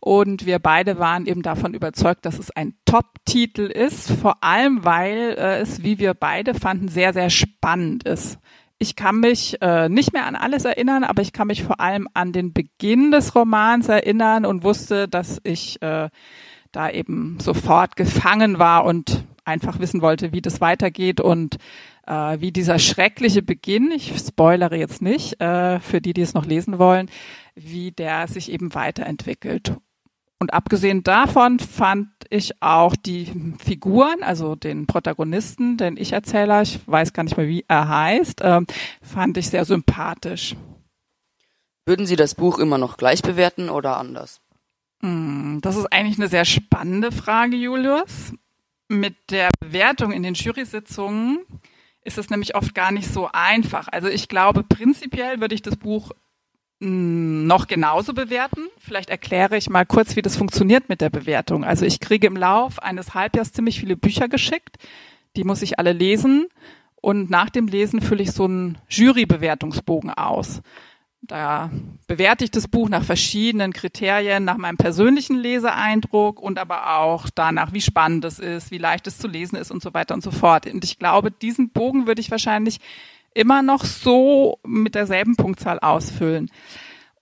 Und 0.00 0.46
wir 0.46 0.58
beide 0.58 0.98
waren 0.98 1.26
eben 1.26 1.42
davon 1.42 1.74
überzeugt, 1.74 2.26
dass 2.26 2.40
es 2.40 2.50
ein 2.50 2.74
Top-Titel 2.86 3.66
ist, 3.66 4.10
vor 4.10 4.42
allem 4.42 4.84
weil 4.84 5.36
äh, 5.38 5.60
es, 5.60 5.84
wie 5.84 6.00
wir 6.00 6.14
beide 6.14 6.54
fanden, 6.54 6.88
sehr, 6.88 7.12
sehr 7.12 7.30
spannend 7.30 8.02
ist. 8.02 8.38
Ich 8.82 8.96
kann 8.96 9.20
mich 9.20 9.62
äh, 9.62 9.88
nicht 9.88 10.12
mehr 10.12 10.26
an 10.26 10.34
alles 10.34 10.64
erinnern, 10.64 11.04
aber 11.04 11.22
ich 11.22 11.32
kann 11.32 11.46
mich 11.46 11.62
vor 11.62 11.78
allem 11.78 12.08
an 12.14 12.32
den 12.32 12.52
Beginn 12.52 13.12
des 13.12 13.36
Romans 13.36 13.88
erinnern 13.88 14.44
und 14.44 14.64
wusste, 14.64 15.06
dass 15.06 15.40
ich 15.44 15.80
äh, 15.82 16.10
da 16.72 16.90
eben 16.90 17.38
sofort 17.38 17.94
gefangen 17.94 18.58
war 18.58 18.84
und 18.84 19.24
einfach 19.44 19.78
wissen 19.78 20.02
wollte, 20.02 20.32
wie 20.32 20.42
das 20.42 20.60
weitergeht 20.60 21.20
und 21.20 21.58
äh, 22.08 22.40
wie 22.40 22.50
dieser 22.50 22.80
schreckliche 22.80 23.40
Beginn, 23.40 23.92
ich 23.92 24.18
spoilere 24.18 24.74
jetzt 24.74 25.00
nicht, 25.00 25.40
äh, 25.40 25.78
für 25.78 26.00
die, 26.00 26.12
die 26.12 26.22
es 26.22 26.34
noch 26.34 26.44
lesen 26.44 26.80
wollen, 26.80 27.08
wie 27.54 27.92
der 27.92 28.26
sich 28.26 28.50
eben 28.50 28.74
weiterentwickelt. 28.74 29.76
Und 30.42 30.52
abgesehen 30.54 31.04
davon 31.04 31.60
fand 31.60 32.08
ich 32.28 32.60
auch 32.60 32.96
die 32.96 33.54
Figuren, 33.64 34.24
also 34.24 34.56
den 34.56 34.88
Protagonisten, 34.88 35.76
den 35.76 35.96
Ich-Erzähler, 35.96 36.62
ich 36.62 36.80
weiß 36.84 37.12
gar 37.12 37.22
nicht 37.22 37.36
mehr, 37.36 37.46
wie 37.46 37.64
er 37.68 37.88
heißt, 37.88 38.40
äh, 38.40 38.62
fand 39.00 39.36
ich 39.36 39.50
sehr 39.50 39.64
sympathisch. 39.64 40.56
Würden 41.86 42.06
Sie 42.06 42.16
das 42.16 42.34
Buch 42.34 42.58
immer 42.58 42.76
noch 42.76 42.96
gleich 42.96 43.22
bewerten 43.22 43.68
oder 43.68 43.98
anders? 43.98 44.40
Hm, 45.00 45.60
das 45.62 45.76
ist 45.76 45.92
eigentlich 45.92 46.18
eine 46.18 46.26
sehr 46.26 46.44
spannende 46.44 47.12
Frage, 47.12 47.54
Julius. 47.54 48.32
Mit 48.88 49.14
der 49.30 49.48
Bewertung 49.60 50.10
in 50.10 50.24
den 50.24 50.34
Jury-Sitzungen 50.34 51.38
ist 52.02 52.18
es 52.18 52.30
nämlich 52.30 52.56
oft 52.56 52.74
gar 52.74 52.90
nicht 52.90 53.06
so 53.06 53.28
einfach. 53.32 53.86
Also 53.92 54.08
ich 54.08 54.26
glaube, 54.26 54.64
prinzipiell 54.64 55.40
würde 55.40 55.54
ich 55.54 55.62
das 55.62 55.76
Buch 55.76 56.10
noch 56.82 57.68
genauso 57.68 58.12
bewerten. 58.12 58.66
Vielleicht 58.78 59.08
erkläre 59.08 59.56
ich 59.56 59.70
mal 59.70 59.86
kurz, 59.86 60.16
wie 60.16 60.22
das 60.22 60.36
funktioniert 60.36 60.88
mit 60.88 61.00
der 61.00 61.10
Bewertung. 61.10 61.64
Also 61.64 61.86
ich 61.86 62.00
kriege 62.00 62.26
im 62.26 62.36
Lauf 62.36 62.80
eines 62.80 63.14
Halbjahres 63.14 63.52
ziemlich 63.52 63.78
viele 63.78 63.96
Bücher 63.96 64.28
geschickt. 64.28 64.76
Die 65.36 65.44
muss 65.44 65.62
ich 65.62 65.78
alle 65.78 65.92
lesen. 65.92 66.48
Und 67.00 67.30
nach 67.30 67.50
dem 67.50 67.68
Lesen 67.68 68.00
fülle 68.00 68.22
ich 68.22 68.32
so 68.32 68.44
einen 68.44 68.78
Jurybewertungsbogen 68.88 70.10
aus. 70.10 70.60
Da 71.22 71.70
bewerte 72.08 72.42
ich 72.42 72.50
das 72.50 72.66
Buch 72.66 72.88
nach 72.88 73.04
verschiedenen 73.04 73.72
Kriterien, 73.72 74.44
nach 74.44 74.56
meinem 74.56 74.76
persönlichen 74.76 75.36
Leseeindruck 75.36 76.40
und 76.40 76.58
aber 76.58 76.98
auch 76.98 77.30
danach, 77.32 77.72
wie 77.72 77.80
spannend 77.80 78.24
es 78.24 78.40
ist, 78.40 78.72
wie 78.72 78.78
leicht 78.78 79.06
es 79.06 79.18
zu 79.18 79.28
lesen 79.28 79.54
ist 79.54 79.70
und 79.70 79.82
so 79.82 79.94
weiter 79.94 80.14
und 80.14 80.22
so 80.24 80.32
fort. 80.32 80.66
Und 80.66 80.82
ich 80.82 80.98
glaube, 80.98 81.30
diesen 81.30 81.70
Bogen 81.70 82.08
würde 82.08 82.20
ich 82.20 82.32
wahrscheinlich 82.32 82.80
immer 83.34 83.62
noch 83.62 83.84
so 83.84 84.58
mit 84.64 84.94
derselben 84.94 85.36
Punktzahl 85.36 85.78
ausfüllen. 85.78 86.50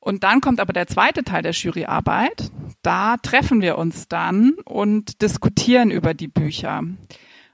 Und 0.01 0.25
dann 0.25 0.40
kommt 0.40 0.61
aber 0.61 0.73
der 0.73 0.87
zweite 0.87 1.25
Teil 1.25 1.42
der 1.42 1.53
Juryarbeit. 1.53 2.51
Da 2.83 3.16
treffen 3.18 3.61
wir 3.61 3.77
uns 3.77 4.09
dann 4.09 4.55
und 4.64 5.20
diskutieren 5.20 5.90
über 5.90 6.14
die 6.14 6.29
Bücher. 6.29 6.83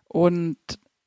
Und 0.07 0.57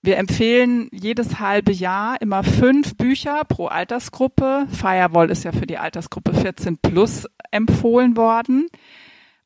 wir 0.01 0.17
empfehlen 0.17 0.89
jedes 0.91 1.39
halbe 1.39 1.71
Jahr 1.71 2.21
immer 2.21 2.43
fünf 2.43 2.95
Bücher 2.95 3.43
pro 3.45 3.67
Altersgruppe. 3.67 4.67
Firewall 4.69 5.29
ist 5.29 5.43
ja 5.43 5.51
für 5.51 5.65
die 5.65 5.77
Altersgruppe 5.77 6.33
14 6.33 6.77
plus 6.77 7.25
empfohlen 7.51 8.15
worden. 8.15 8.67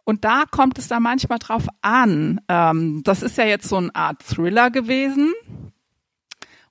Und 0.03 0.25
da 0.25 0.43
kommt 0.49 0.77
es 0.77 0.87
da 0.87 0.99
manchmal 0.99 1.39
drauf 1.39 1.65
an. 1.81 2.41
Ähm, 2.49 3.01
das 3.03 3.23
ist 3.23 3.37
ja 3.37 3.45
jetzt 3.45 3.69
so 3.69 3.77
eine 3.77 3.95
Art 3.95 4.21
Thriller 4.23 4.69
gewesen. 4.69 5.33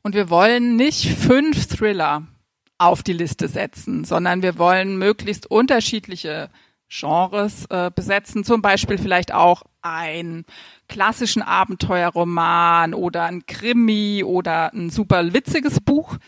Und 0.03 0.15
wir 0.15 0.31
wollen 0.31 0.77
nicht 0.77 1.07
fünf 1.17 1.67
Thriller 1.67 2.27
auf 2.79 3.03
die 3.03 3.13
Liste 3.13 3.47
setzen, 3.49 4.05
sondern 4.05 4.43
wir 4.43 4.59
wollen 4.59 4.99
möglichst 4.99 5.49
unterschiedliche 5.49 6.51
Genres 6.89 7.67
äh, 7.71 7.91
besetzen, 7.95 8.45
zum 8.45 8.61
Beispiel 8.61 8.99
vielleicht 8.99 9.33
auch 9.33 9.63
einen 9.81 10.45
klassischen 10.89 11.43
Abenteuerroman 11.43 12.93
oder 12.95 13.25
ein 13.25 13.47
Krimi 13.47 14.23
oder 14.25 14.73
ein 14.75 14.91
super 14.91 15.33
witziges 15.33 15.81
Buch. 15.81 16.19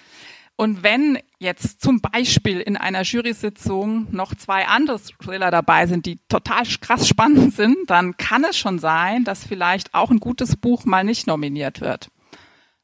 Und 0.57 0.85
wenn 0.85 1.19
jetzt 1.39 1.83
zum 1.83 2.01
Beispiel 2.01 2.61
in 2.61 2.77
einer 2.77 3.03
Jury-Sitzung 3.03 4.07
noch 4.13 4.35
zwei 4.37 4.67
andere 4.69 5.01
Thriller 5.01 5.51
dabei 5.51 5.87
sind, 5.87 6.07
die 6.07 6.21
total 6.29 6.63
krass 6.81 7.09
spannend 7.09 7.55
sind, 7.55 7.77
dann 7.89 8.17
kann 8.17 8.45
es 8.45 8.57
schon 8.57 8.79
sein, 8.79 9.25
dass 9.25 9.45
vielleicht 9.45 9.95
auch 9.95 10.11
ein 10.11 10.21
gutes 10.21 10.57
Buch 10.57 10.85
mal 10.85 11.03
nicht 11.03 11.27
nominiert 11.27 11.81
wird. 11.81 12.09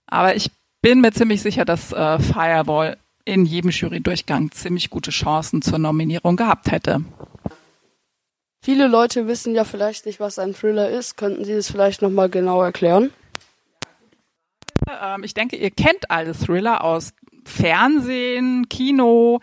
Aber 0.06 0.34
ich 0.34 0.50
bin 0.82 1.00
mir 1.00 1.12
ziemlich 1.12 1.42
sicher, 1.42 1.64
dass 1.64 1.92
äh, 1.92 2.18
Firewall 2.18 2.96
in 3.24 3.44
jedem 3.44 3.70
Jury-Durchgang 3.70 4.50
ziemlich 4.50 4.90
gute 4.90 5.10
Chancen 5.10 5.62
zur 5.62 5.78
Nominierung 5.78 6.36
gehabt 6.36 6.70
hätte. 6.70 7.04
Viele 8.62 8.88
Leute 8.88 9.26
wissen 9.26 9.54
ja 9.54 9.64
vielleicht 9.64 10.06
nicht, 10.06 10.20
was 10.20 10.38
ein 10.38 10.54
Thriller 10.54 10.90
ist. 10.90 11.16
Könnten 11.16 11.44
Sie 11.44 11.54
das 11.54 11.70
vielleicht 11.70 12.02
nochmal 12.02 12.28
genau 12.28 12.62
erklären? 12.62 13.10
Ähm, 14.88 15.24
ich 15.24 15.34
denke, 15.34 15.56
ihr 15.56 15.70
kennt 15.70 16.10
alle 16.10 16.34
Thriller 16.34 16.84
aus 16.84 17.12
Fernsehen, 17.44 18.68
Kino. 18.68 19.40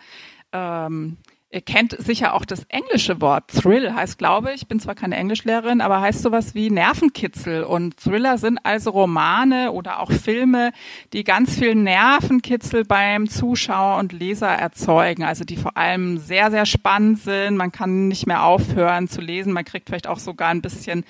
Ähm, 0.52 1.18
ihr 1.50 1.62
kennt 1.62 1.96
sicher 1.98 2.34
auch 2.34 2.44
das 2.44 2.66
englische 2.66 3.22
Wort. 3.22 3.48
Thrill 3.48 3.94
heißt, 3.94 4.18
glaube 4.18 4.54
ich, 4.54 4.68
bin 4.68 4.80
zwar 4.80 4.96
keine 4.96 5.16
Englischlehrerin, 5.16 5.80
aber 5.80 6.02
heißt 6.02 6.22
sowas 6.22 6.56
wie 6.56 6.70
Nervenkitzel. 6.70 7.64
Und 7.64 7.98
Thriller 7.98 8.38
sind 8.38 8.60
also 8.64 8.90
Romane 8.92 9.72
oder 9.72 10.02
auch 10.02 10.12
Filme, 10.12 10.72
die 11.14 11.24
ganz 11.24 11.58
viel 11.58 11.76
Nervenkitzel 11.76 12.84
beim 12.84 13.30
Zuschauer 13.30 13.98
und 13.98 14.12
Leser 14.12 14.50
erzeugen. 14.50 15.24
Also 15.24 15.46
die 15.46 15.58
vor 15.58 15.78
allem 15.78 16.18
sehr, 16.18 16.52
sehr 16.52 16.66
spannend 16.66 17.20
sind. 17.20 17.56
Man 17.56 17.72
kann 17.72 18.10
nicht 18.10 18.28
mehr 18.28 18.44
aufhören 18.44 19.08
zu 19.08 19.22
lesen. 19.22 19.54
Man 19.54 19.66
kriegt 19.66 19.88
vielleicht 19.88 20.08
auch 20.08 20.20
sogar 20.20 20.50
ein 20.50 20.62
bisschen 20.62 21.06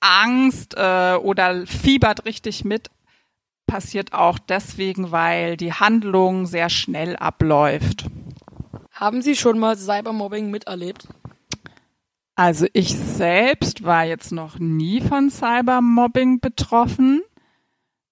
Angst 0.00 0.74
äh, 0.76 1.14
oder 1.14 1.66
fiebert 1.66 2.24
richtig 2.24 2.64
mit 2.64 2.90
passiert 3.68 4.12
auch 4.14 4.40
deswegen, 4.40 5.12
weil 5.12 5.56
die 5.56 5.72
Handlung 5.72 6.46
sehr 6.46 6.70
schnell 6.70 7.14
abläuft. 7.14 8.06
Haben 8.98 9.22
Sie 9.22 9.36
schon 9.36 9.60
mal 9.60 9.76
Cybermobbing 9.76 10.50
miterlebt? 10.50 11.06
Also 12.34 12.66
ich 12.72 12.98
selbst 12.98 13.84
war 13.84 14.04
jetzt 14.04 14.32
noch 14.32 14.58
nie 14.58 15.00
von 15.00 15.30
Cybermobbing 15.30 16.40
betroffen. 16.40 17.22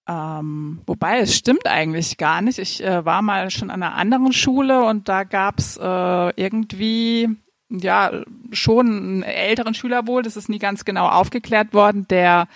Ähm, 0.09 0.83
wobei 0.87 1.18
es 1.18 1.35
stimmt 1.35 1.66
eigentlich 1.66 2.18
gar 2.18 2.40
nicht. 2.40 2.61
Ich 2.61 2.85
äh, 2.85 3.05
war 3.05 3.20
mal 3.22 3.51
schon 3.51 3.70
an 3.70 3.83
einer 3.83 3.96
anderen 3.96 4.33
Schule 4.33 4.85
und 4.85 5.09
da 5.09 5.25
gab's 5.25 5.77
äh, 5.77 6.40
irgendwie 6.40 7.31
ja 7.68 8.22
schon 8.53 8.87
einen 8.87 9.22
älteren 9.25 9.75
Schüler 9.75 10.07
wohl, 10.07 10.22
das 10.22 10.37
ist 10.37 10.49
nie 10.49 10.61
ganz 10.61 10.85
genau 10.85 11.09
aufgeklärt 11.09 11.75
worden, 11.75 12.07
der 12.07 12.46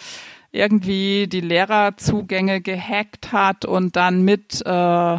irgendwie 0.53 1.27
die 1.27 1.41
Lehrerzugänge 1.41 2.61
gehackt 2.61 3.33
hat 3.33 3.65
und 3.65 3.97
dann 3.97 4.23
mit 4.23 4.63
äh, 4.65 5.19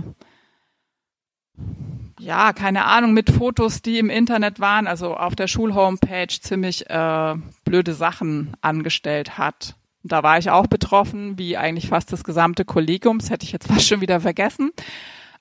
ja, 2.21 2.53
keine 2.53 2.86
Ahnung, 2.86 3.13
mit 3.13 3.31
Fotos, 3.31 3.81
die 3.81 3.97
im 3.97 4.12
Internet 4.12 4.60
waren, 4.60 4.86
also 4.86 5.15
auf 5.15 5.36
der 5.36 5.47
Schulhomepage 5.47 6.39
ziemlich 6.41 6.88
äh, 6.88 7.36
blöde 7.65 7.93
Sachen 7.95 8.55
angestellt 8.62 9.39
hat. 9.39 9.75
Da 10.03 10.21
war 10.21 10.38
ich 10.38 10.51
auch 10.51 10.67
betroffen, 10.67 11.39
wie 11.39 11.57
eigentlich 11.57 11.88
fast 11.88 12.13
das 12.13 12.23
gesamte 12.23 12.63
Kollegium. 12.63 13.17
Das 13.17 13.31
hätte 13.31 13.45
ich 13.45 13.51
jetzt 13.51 13.67
fast 13.71 13.88
schon 13.88 14.01
wieder 14.01 14.19
vergessen. 14.19 14.71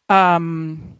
Ähm, 0.08 0.96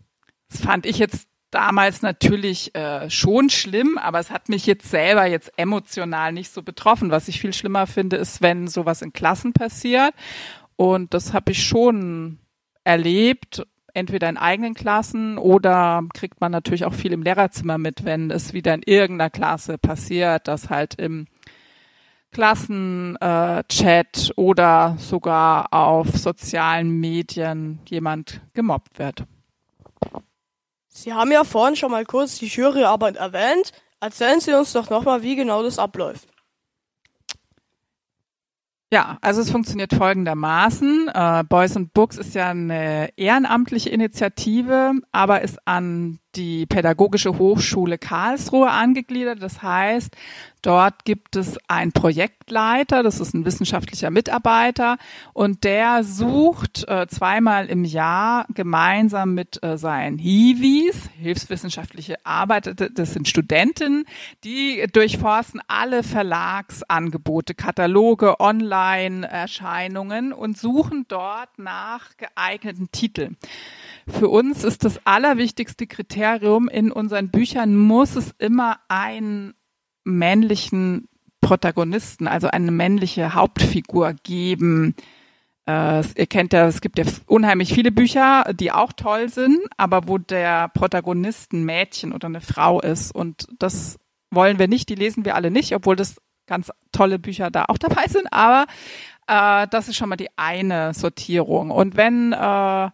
das 0.51 0.61
fand 0.61 0.85
ich 0.85 0.99
jetzt 0.99 1.27
damals 1.51 2.03
natürlich 2.03 2.75
äh, 2.75 3.09
schon 3.09 3.49
schlimm, 3.49 3.97
aber 3.97 4.21
es 4.21 4.31
hat 4.31 4.51
mich 4.51 4.67
jetzt 4.67 4.91
selber 4.91 5.25
jetzt 5.27 5.51
emotional 5.57 6.33
nicht 6.33 6.53
so 6.53 6.63
betroffen. 6.63 7.11
Was 7.11 7.27
ich 7.27 7.41
viel 7.41 7.55
schlimmer 7.55 7.87
finde, 7.87 8.17
ist, 8.17 8.43
wenn 8.43 8.69
sowas 8.69 9.01
in 9.01 9.15
Klassen 9.15 9.55
passiert. 9.55 10.13
Und 10.77 11.15
das 11.15 11.33
habe 11.33 11.53
ich 11.53 11.67
schon 11.67 12.39
erlebt 12.85 13.63
entweder 13.95 14.29
in 14.29 14.37
eigenen 14.37 14.75
Klassen 14.75 15.39
oder 15.39 16.03
kriegt 16.15 16.41
man 16.41 16.53
natürlich 16.53 16.85
auch 16.85 16.95
viel 16.95 17.13
im 17.13 17.23
Lehrerzimmer 17.23 17.79
mit, 17.79 18.05
wenn 18.05 18.31
es 18.31 18.53
wieder 18.53 18.75
in 18.75 18.83
irgendeiner 18.85 19.31
Klasse 19.31 19.79
passiert, 19.79 20.49
dass 20.49 20.71
halt 20.71 20.95
im 20.95 21.27
Klassenchat 22.33 24.29
äh, 24.29 24.33
oder 24.37 24.97
sogar 24.99 25.73
auf 25.73 26.17
sozialen 26.17 26.91
Medien 27.01 27.81
jemand 27.89 28.41
gemobbt 28.55 28.99
wird. 28.99 29.25
Sie 30.89 31.13
haben 31.13 31.33
ja 31.33 31.45
vorhin 31.45 31.77
schon 31.77 31.91
mal 31.91 32.05
kurz 32.05 32.39
die 32.39 32.47
Juryarbeit 32.47 33.17
erwähnt. 33.17 33.73
Erzählen 34.01 34.41
Sie 34.41 34.53
uns 34.53 34.73
doch 34.73 34.91
nochmal, 34.91 35.23
wie 35.23 35.37
genau 35.37 35.63
das 35.63 35.79
abläuft. 35.79 36.29
Ja, 38.93 39.19
also 39.21 39.41
es 39.41 39.53
funktioniert 39.53 39.95
folgendermaßen. 39.95 41.09
Äh, 41.15 41.45
Boys 41.49 41.77
and 41.77 41.95
Books 41.95 42.19
ist 42.19 42.35
ja 42.35 42.49
eine 42.49 43.11
ehrenamtliche 43.17 43.89
Initiative, 43.91 44.95
aber 45.13 45.43
ist 45.43 45.59
an 45.65 46.19
die 46.37 46.67
Pädagogische 46.67 47.39
Hochschule 47.39 47.99
Karlsruhe 47.99 48.71
angegliedert. 48.71 49.43
Das 49.43 49.63
heißt, 49.63 50.17
dort 50.63 51.05
gibt 51.05 51.37
es 51.37 51.59
einen 51.69 51.93
Projektleiter, 51.93 53.03
das 53.03 53.21
ist 53.21 53.35
ein 53.35 53.45
wissenschaftlicher 53.45 54.11
Mitarbeiter 54.11 54.99
und 55.33 55.65
der 55.65 56.05
sucht 56.05 56.87
äh, 56.89 57.07
zweimal 57.09 57.67
im 57.67 57.85
Jahr 57.85 58.47
gemeinsam 58.55 59.35
mit 59.35 59.63
äh, 59.63 59.79
seinen 59.79 60.19
Hiwis, 60.19 61.09
hilfswissenschaftliche 61.19 62.17
Arbeit, 62.25 62.75
das 62.95 63.13
sind 63.13 63.29
Studenten, 63.29 64.05
die 64.45 64.87
durchforsten 64.93 65.61
alle 65.67 66.03
Verlagsangebote, 66.03 67.55
Kataloge, 67.55 68.39
Online-Erscheinungen 68.41 70.33
und 70.33 70.59
suchen 70.59 71.07
dort 71.09 71.59
nach 71.59 72.17
geeigneten 72.17 72.91
Titeln. 72.93 73.37
Für 74.09 74.29
uns 74.29 74.65
ist 74.65 74.85
das 74.85 75.05
allerwichtigste 75.07 75.87
Kriterium 75.87 76.69
in 76.69 76.91
unseren 76.93 77.31
Büchern 77.31 77.77
muss 77.77 78.17
es 78.17 78.35
immer 78.39 78.79
einen 78.89 79.55
männlichen 80.05 81.09
Protagonisten, 81.41 82.29
also 82.29 82.49
eine 82.49 82.71
männliche 82.71 83.35
Hauptfigur 83.35 84.15
geben. 84.23 84.95
Äh, 85.67 86.03
ihr 86.17 86.27
kennt 86.27 86.53
ja, 86.53 86.67
es 86.67 86.81
gibt 86.81 86.99
ja 86.99 87.05
unheimlich 87.27 87.73
viele 87.73 87.93
Bücher, 87.93 88.45
die 88.53 88.73
auch 88.73 88.93
toll 88.93 89.29
sind, 89.29 89.59
aber 89.77 90.09
wo 90.09 90.19
der 90.19 90.69
Protagonist 90.69 91.53
ein 91.53 91.65
Mädchen 91.65 92.13
oder 92.13 92.27
eine 92.27 92.41
Frau 92.41 92.81
ist. 92.81 93.15
Und 93.15 93.47
das 93.59 93.99
wollen 94.31 94.59
wir 94.59 94.69
nicht, 94.69 94.89
die 94.89 94.95
lesen 94.95 95.25
wir 95.25 95.35
alle 95.35 95.51
nicht, 95.51 95.75
obwohl 95.75 95.97
das 95.97 96.17
ganz 96.47 96.71
tolle 96.93 97.19
Bücher 97.19 97.51
da 97.51 97.67
auch 97.69 97.79
dabei 97.79 98.07
sind. 98.09 98.33
Aber 98.33 98.67
äh, 99.27 99.67
das 99.69 99.89
ist 99.89 99.97
schon 99.97 100.09
mal 100.09 100.17
die 100.17 100.31
eine 100.37 100.93
Sortierung. 100.95 101.71
Und 101.71 101.97
wenn 101.97 102.33
äh, 102.33 102.91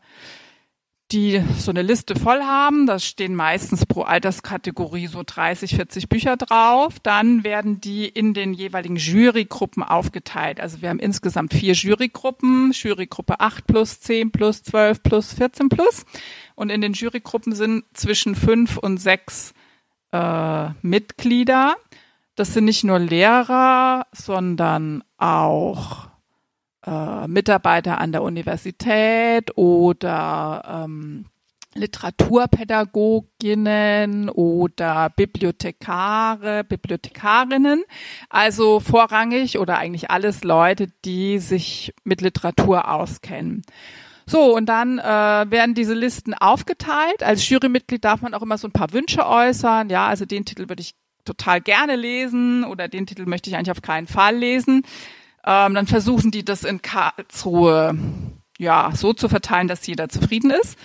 die 1.13 1.43
so 1.59 1.71
eine 1.71 1.83
Liste 1.83 2.17
voll 2.17 2.43
haben. 2.43 2.87
Da 2.87 2.99
stehen 2.99 3.35
meistens 3.35 3.87
pro 3.87 4.03
Alterskategorie 4.03 5.07
so 5.07 5.23
30, 5.25 5.77
40 5.77 6.09
Bücher 6.09 6.37
drauf. 6.37 6.99
Dann 7.01 7.45
werden 7.45 7.81
die 7.81 8.09
in 8.09 8.35
den 8.35 8.53
jeweiligen 8.53 8.97
Jurygruppen 8.97 9.83
aufgeteilt. 9.83 10.61
Also 10.61 10.83
wir 10.83 10.89
haben 10.89 10.99
insgesamt 10.99 11.55
vier 11.55 11.75
Jurygruppen. 11.75 12.73
Jurygruppe 12.73 13.41
8 13.41 13.67
plus, 13.67 14.01
10 14.01 14.33
plus, 14.33 14.63
12 14.65 15.03
plus, 15.03 15.35
14 15.35 15.69
plus. 15.69 16.05
Und 16.57 16.71
in 16.71 16.81
den 16.81 16.95
Jurygruppen 16.95 17.55
sind 17.55 17.85
zwischen 17.95 18.35
fünf 18.35 18.77
und 18.77 18.99
sechs 18.99 19.55
äh, 20.13 20.71
Mitglieder. 20.83 21.77
Das 22.35 22.53
sind 22.53 22.65
nicht 22.65 22.85
nur 22.85 22.99
Lehrer, 22.99 24.07
sondern 24.13 25.05
auch 25.19 26.09
äh, 26.87 27.27
Mitarbeiter 27.27 28.01
an 28.01 28.13
der 28.13 28.23
Universität 28.23 29.57
oder 29.57 30.85
ähm, 30.85 31.25
Literaturpädagoginnen 31.75 34.31
oder 34.31 35.11
Bibliothekare, 35.11 36.65
Bibliothekarinnen. 36.65 37.83
Also 38.31 38.81
vorrangig 38.81 39.59
oder 39.59 39.79
eigentlich 39.79 40.11
alles 40.11 40.45
Leute, 40.45 40.89
die 41.05 41.39
sich 41.39 41.95
mit 42.05 42.21
Literatur 42.21 42.91
auskennen. 42.91 43.63
So, 44.29 44.57
und 44.57 44.67
dann 44.67 44.99
äh, 44.99 45.05
werden 45.05 45.75
diese 45.75 45.95
Listen 45.95 46.35
aufgeteilt. 46.35 47.23
Als 47.23 47.49
Jurymitglied 47.49 48.05
darf 48.05 48.23
man 48.23 48.35
auch 48.35 48.43
immer 48.43 48.59
so 48.59 48.67
ein 48.67 48.73
paar 48.73 48.93
Wünsche 48.93 49.25
äußern. 49.25 49.89
Ja, 49.89 50.09
also 50.09 50.25
den 50.25 50.45
Titel 50.45 50.69
würde 50.69 50.83
ich 50.83 50.95
total 51.25 51.61
gerne 51.61 51.97
lesen 51.97 52.65
oder 52.65 52.89
den 52.89 53.07
Titel 53.07 53.27
möchte 53.27 53.51
ich 53.51 53.57
eigentlich 53.57 53.71
auf 53.71 53.83
keinen 53.83 54.09
Fall 54.09 54.37
lesen. 54.37 54.83
Ähm, 55.47 55.75
dann 55.75 55.87
versuchen 55.87 56.31
die 56.31 56.45
das 56.45 56.65
in 56.65 56.83
Karlsruhe 56.83 57.97
ja 58.59 58.91
so 58.95 59.13
zu 59.13 59.29
verteilen, 59.29 59.69
dass 59.69 59.87
jeder 59.87 60.09
zufrieden 60.09 60.51
ist. 60.51 60.79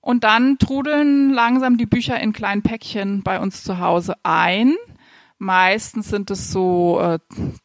Und 0.00 0.22
dann 0.24 0.58
trudeln 0.58 1.30
langsam 1.30 1.78
die 1.78 1.86
Bücher 1.86 2.20
in 2.20 2.32
kleinen 2.32 2.62
Päckchen 2.62 3.22
bei 3.22 3.40
uns 3.40 3.64
zu 3.64 3.78
Hause 3.78 4.14
ein. 4.22 4.74
Meistens 5.38 6.08
sind 6.08 6.30
es 6.30 6.52
so 6.52 7.00
äh, 7.00 7.18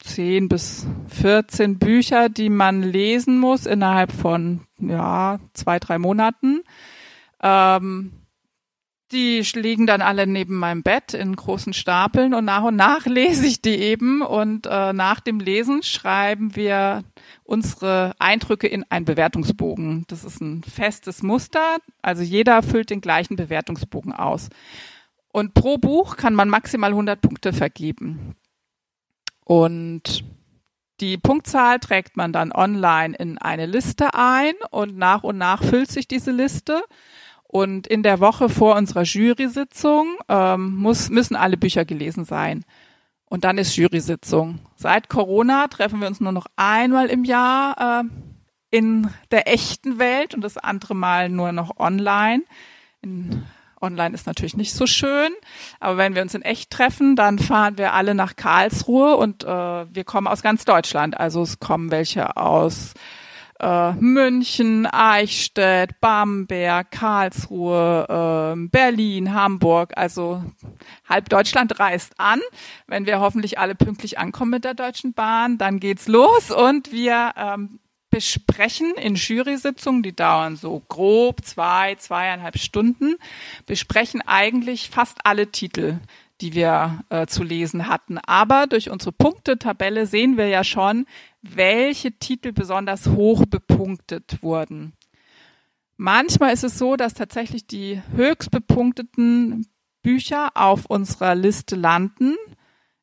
10 0.03 0.47
bis 0.47 0.87
14 1.07 1.77
Bücher, 1.77 2.29
die 2.29 2.49
man 2.49 2.81
lesen 2.81 3.37
muss 3.39 3.65
innerhalb 3.65 4.11
von 4.11 4.61
ja 4.79 5.39
zwei, 5.53 5.79
drei 5.79 5.99
Monaten. 5.99 6.61
Ähm, 7.41 8.18
die 9.11 9.41
liegen 9.53 9.87
dann 9.87 10.01
alle 10.01 10.27
neben 10.27 10.55
meinem 10.55 10.83
Bett 10.83 11.13
in 11.13 11.35
großen 11.35 11.73
Stapeln 11.73 12.33
und 12.33 12.45
nach 12.45 12.63
und 12.63 12.75
nach 12.75 13.05
lese 13.07 13.45
ich 13.45 13.61
die 13.61 13.77
eben 13.77 14.21
und 14.21 14.67
äh, 14.67 14.93
nach 14.93 15.19
dem 15.19 15.39
Lesen 15.39 15.83
schreiben 15.83 16.55
wir 16.55 17.03
unsere 17.43 18.13
Eindrücke 18.19 18.67
in 18.67 18.85
einen 18.89 19.05
Bewertungsbogen. 19.05 20.05
Das 20.07 20.23
ist 20.23 20.41
ein 20.41 20.63
festes 20.63 21.23
Muster, 21.23 21.77
also 22.01 22.21
jeder 22.21 22.61
füllt 22.61 22.89
den 22.89 23.01
gleichen 23.01 23.35
Bewertungsbogen 23.35 24.13
aus. 24.13 24.49
Und 25.31 25.53
pro 25.53 25.77
Buch 25.77 26.15
kann 26.15 26.33
man 26.33 26.49
maximal 26.49 26.91
100 26.91 27.21
Punkte 27.21 27.53
vergeben. 27.53 28.35
Und 29.45 30.23
die 31.01 31.17
Punktzahl 31.17 31.79
trägt 31.79 32.17
man 32.17 32.33
dann 32.33 32.51
online 32.51 33.15
in 33.15 33.37
eine 33.37 33.65
Liste 33.65 34.13
ein 34.13 34.53
und 34.69 34.97
nach 34.97 35.23
und 35.23 35.37
nach 35.37 35.63
füllt 35.63 35.89
sich 35.89 36.07
diese 36.07 36.31
Liste. 36.31 36.83
Und 37.51 37.87
in 37.87 38.03
der 38.03 38.19
Woche 38.19 38.47
vor 38.47 38.75
unserer 38.75 39.01
Jury-Sitzung 39.01 40.17
ähm, 40.29 40.75
muss, 40.75 41.09
müssen 41.09 41.35
alle 41.35 41.57
Bücher 41.57 41.83
gelesen 41.83 42.23
sein. 42.23 42.63
Und 43.25 43.43
dann 43.43 43.57
ist 43.57 43.75
Jury-Sitzung. 43.75 44.59
Seit 44.75 45.09
Corona 45.09 45.67
treffen 45.67 45.99
wir 45.99 46.07
uns 46.07 46.19
nur 46.19 46.31
noch 46.31 46.45
einmal 46.57 47.07
im 47.07 47.23
Jahr 47.23 48.03
äh, 48.03 48.09
in 48.69 49.09
der 49.31 49.51
echten 49.51 49.97
Welt 49.97 50.35
und 50.35 50.41
das 50.41 50.57
andere 50.57 50.93
Mal 50.93 51.29
nur 51.29 51.51
noch 51.51 51.79
online. 51.79 52.43
In, 53.01 53.43
online 53.81 54.13
ist 54.13 54.27
natürlich 54.27 54.55
nicht 54.55 54.73
so 54.73 54.85
schön, 54.85 55.31
aber 55.79 55.97
wenn 55.97 56.13
wir 56.13 56.21
uns 56.21 56.35
in 56.35 56.43
echt 56.43 56.69
treffen, 56.69 57.15
dann 57.15 57.39
fahren 57.39 57.79
wir 57.79 57.93
alle 57.93 58.13
nach 58.13 58.35
Karlsruhe 58.35 59.17
und 59.17 59.43
äh, 59.43 59.47
wir 59.47 60.03
kommen 60.03 60.27
aus 60.27 60.43
ganz 60.43 60.65
Deutschland. 60.65 61.19
Also 61.19 61.41
es 61.41 61.59
kommen 61.59 61.89
welche 61.89 62.37
aus 62.37 62.93
äh, 63.59 63.93
München, 63.93 64.85
Eichstätt, 64.85 65.99
Bamberg, 65.99 66.91
Karlsruhe, 66.91 68.55
äh, 68.55 68.67
Berlin, 68.67 69.33
Hamburg, 69.33 69.93
also 69.95 70.43
halb 71.07 71.29
Deutschland 71.29 71.79
reist 71.79 72.13
an. 72.17 72.41
Wenn 72.87 73.05
wir 73.05 73.19
hoffentlich 73.19 73.59
alle 73.59 73.75
pünktlich 73.75 74.17
ankommen 74.17 74.51
mit 74.51 74.63
der 74.63 74.73
Deutschen 74.73 75.13
Bahn, 75.13 75.57
dann 75.57 75.79
geht's 75.79 76.07
los 76.07 76.51
und 76.51 76.91
wir 76.91 77.33
ähm, 77.37 77.79
besprechen 78.09 78.95
in 78.95 79.15
Jury-Sitzungen, 79.15 80.03
die 80.03 80.15
dauern 80.15 80.55
so 80.55 80.81
grob 80.87 81.45
zwei, 81.45 81.95
zweieinhalb 81.95 82.57
Stunden, 82.57 83.15
besprechen 83.65 84.21
eigentlich 84.25 84.89
fast 84.89 85.19
alle 85.25 85.51
Titel, 85.51 85.99
die 86.41 86.53
wir 86.53 87.03
äh, 87.09 87.27
zu 87.27 87.43
lesen 87.43 87.87
hatten. 87.87 88.17
Aber 88.17 88.65
durch 88.67 88.89
unsere 88.89 89.11
Punktetabelle 89.11 90.05
sehen 90.05 90.37
wir 90.37 90.47
ja 90.47 90.63
schon, 90.63 91.05
welche 91.41 92.11
Titel 92.11 92.51
besonders 92.51 93.07
hoch 93.07 93.45
bepunktet 93.45 94.41
wurden. 94.41 94.93
Manchmal 95.97 96.53
ist 96.53 96.63
es 96.63 96.77
so, 96.77 96.95
dass 96.95 97.13
tatsächlich 97.13 97.67
die 97.67 98.01
höchst 98.15 98.51
bepunkteten 98.51 99.67
Bücher 100.01 100.51
auf 100.55 100.85
unserer 100.85 101.35
Liste 101.35 101.75
landen 101.75 102.35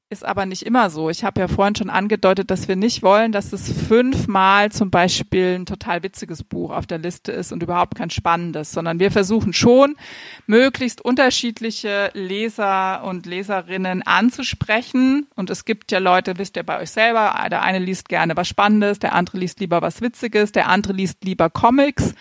ist 0.08 0.24
aber 0.24 0.46
nicht 0.46 0.62
immer 0.64 0.88
so. 0.88 1.10
Ich 1.10 1.24
habe 1.24 1.40
ja 1.40 1.48
vorhin 1.48 1.74
schon 1.74 1.90
angedeutet, 1.90 2.50
dass 2.52 2.68
wir 2.68 2.76
nicht 2.76 3.02
wollen, 3.02 3.32
dass 3.32 3.52
es 3.52 3.72
fünfmal 3.72 4.70
zum 4.70 4.90
Beispiel 4.90 5.56
ein 5.56 5.66
total 5.66 6.04
witziges 6.04 6.44
Buch 6.44 6.70
auf 6.70 6.86
der 6.86 6.98
Liste 6.98 7.32
ist 7.32 7.50
und 7.50 7.62
überhaupt 7.62 7.96
kein 7.96 8.10
spannendes, 8.10 8.70
sondern 8.70 9.00
wir 9.00 9.10
versuchen 9.10 9.52
schon, 9.52 9.96
möglichst 10.46 11.04
unterschiedliche 11.04 12.10
Leser 12.14 13.02
und 13.02 13.26
Leserinnen 13.26 14.02
anzusprechen. 14.02 15.26
Und 15.34 15.50
es 15.50 15.64
gibt 15.64 15.90
ja 15.90 15.98
Leute, 15.98 16.38
wisst 16.38 16.56
ihr 16.56 16.62
bei 16.62 16.78
euch 16.80 16.90
selber, 16.90 17.34
der 17.50 17.62
eine 17.62 17.80
liest 17.80 18.08
gerne 18.08 18.36
was 18.36 18.46
Spannendes, 18.46 19.00
der 19.00 19.12
andere 19.12 19.38
liest 19.38 19.58
lieber 19.58 19.82
was 19.82 20.02
Witziges, 20.02 20.52
der 20.52 20.68
andere 20.68 20.92
liest 20.92 21.24
lieber 21.24 21.50
Comics. 21.50 22.14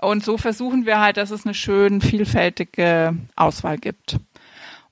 Und 0.00 0.24
so 0.24 0.38
versuchen 0.38 0.86
wir 0.86 1.00
halt, 1.00 1.16
dass 1.16 1.30
es 1.30 1.44
eine 1.44 1.54
schön 1.54 2.00
vielfältige 2.00 3.16
Auswahl 3.36 3.76
gibt. 3.78 4.18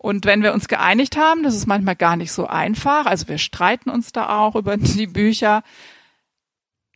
Und 0.06 0.24
wenn 0.24 0.44
wir 0.44 0.54
uns 0.54 0.68
geeinigt 0.68 1.16
haben, 1.16 1.42
das 1.42 1.56
ist 1.56 1.66
manchmal 1.66 1.96
gar 1.96 2.14
nicht 2.14 2.30
so 2.30 2.46
einfach, 2.46 3.06
also 3.06 3.26
wir 3.26 3.38
streiten 3.38 3.90
uns 3.90 4.12
da 4.12 4.38
auch 4.38 4.54
über 4.54 4.76
die 4.76 5.08
Bücher, 5.08 5.64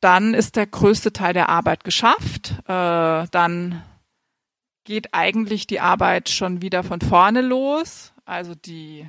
dann 0.00 0.32
ist 0.32 0.54
der 0.54 0.68
größte 0.68 1.12
Teil 1.12 1.32
der 1.34 1.48
Arbeit 1.48 1.82
geschafft. 1.82 2.54
Äh, 2.68 3.26
dann 3.32 3.82
geht 4.84 5.12
eigentlich 5.12 5.66
die 5.66 5.80
Arbeit 5.80 6.28
schon 6.28 6.62
wieder 6.62 6.84
von 6.84 7.00
vorne 7.00 7.40
los. 7.40 8.12
Also 8.26 8.54
die 8.54 9.08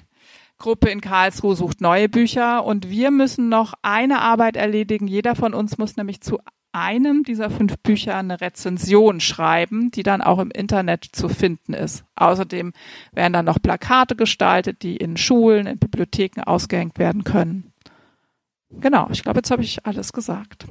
Gruppe 0.57 0.89
in 0.89 1.01
Karlsruhe 1.01 1.55
sucht 1.55 1.79
neue 1.79 2.09
Bücher 2.09 2.65
und 2.65 2.89
wir 2.89 3.11
müssen 3.11 3.49
noch 3.49 3.75
eine 3.83 4.21
Arbeit 4.21 4.55
erledigen. 4.55 5.07
Jeder 5.07 5.35
von 5.35 5.53
uns 5.53 5.77
muss 5.77 5.95
nämlich 5.95 6.21
zu 6.21 6.39
einem 6.73 7.23
dieser 7.23 7.49
fünf 7.49 7.77
Bücher 7.79 8.15
eine 8.15 8.41
Rezension 8.41 9.19
schreiben, 9.19 9.91
die 9.91 10.03
dann 10.03 10.21
auch 10.21 10.39
im 10.39 10.51
Internet 10.51 11.05
zu 11.11 11.29
finden 11.29 11.73
ist. 11.73 12.03
Außerdem 12.15 12.73
werden 13.11 13.33
dann 13.33 13.45
noch 13.45 13.61
Plakate 13.61 14.15
gestaltet, 14.15 14.83
die 14.83 14.97
in 14.97 15.17
Schulen, 15.17 15.67
in 15.67 15.79
Bibliotheken 15.79 16.43
ausgehängt 16.43 16.99
werden 16.99 17.23
können. 17.23 17.73
Genau, 18.69 19.07
ich 19.11 19.23
glaube, 19.23 19.39
jetzt 19.39 19.51
habe 19.51 19.63
ich 19.63 19.85
alles 19.85 20.13
gesagt. 20.13 20.67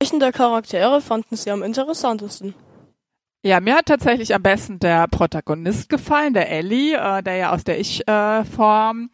Welchen 0.00 0.20
der 0.20 0.32
Charaktere 0.32 1.00
fanden 1.00 1.36
Sie 1.36 1.50
am 1.50 1.62
interessantesten? 1.62 2.54
Ja, 3.44 3.60
mir 3.60 3.76
hat 3.76 3.86
tatsächlich 3.86 4.34
am 4.34 4.42
besten 4.42 4.80
der 4.80 5.06
Protagonist 5.06 5.88
gefallen, 5.88 6.34
der 6.34 6.50
Ellie, 6.50 6.96
äh, 6.96 7.22
der 7.22 7.36
ja 7.36 7.52
aus 7.52 7.62
der 7.62 7.78
Ich-Form 7.78 9.10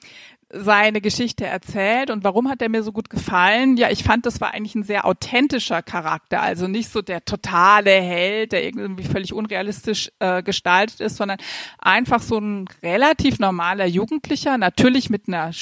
seine 0.54 1.00
Geschichte 1.00 1.46
erzählt 1.46 2.10
und 2.10 2.24
warum 2.24 2.48
hat 2.48 2.62
er 2.62 2.68
mir 2.68 2.82
so 2.82 2.92
gut 2.92 3.10
gefallen? 3.10 3.76
Ja, 3.76 3.90
ich 3.90 4.04
fand, 4.04 4.26
das 4.26 4.40
war 4.40 4.54
eigentlich 4.54 4.74
ein 4.74 4.82
sehr 4.82 5.04
authentischer 5.04 5.82
Charakter, 5.82 6.40
also 6.40 6.68
nicht 6.68 6.90
so 6.90 7.02
der 7.02 7.24
totale 7.24 7.90
Held, 7.90 8.52
der 8.52 8.64
irgendwie 8.64 9.04
völlig 9.04 9.32
unrealistisch 9.32 10.10
äh, 10.20 10.42
gestaltet 10.42 11.00
ist, 11.00 11.16
sondern 11.16 11.38
einfach 11.78 12.22
so 12.22 12.38
ein 12.38 12.66
relativ 12.82 13.38
normaler 13.38 13.86
Jugendlicher, 13.86 14.58
natürlich 14.58 15.10
mit 15.10 15.28
einer 15.28 15.52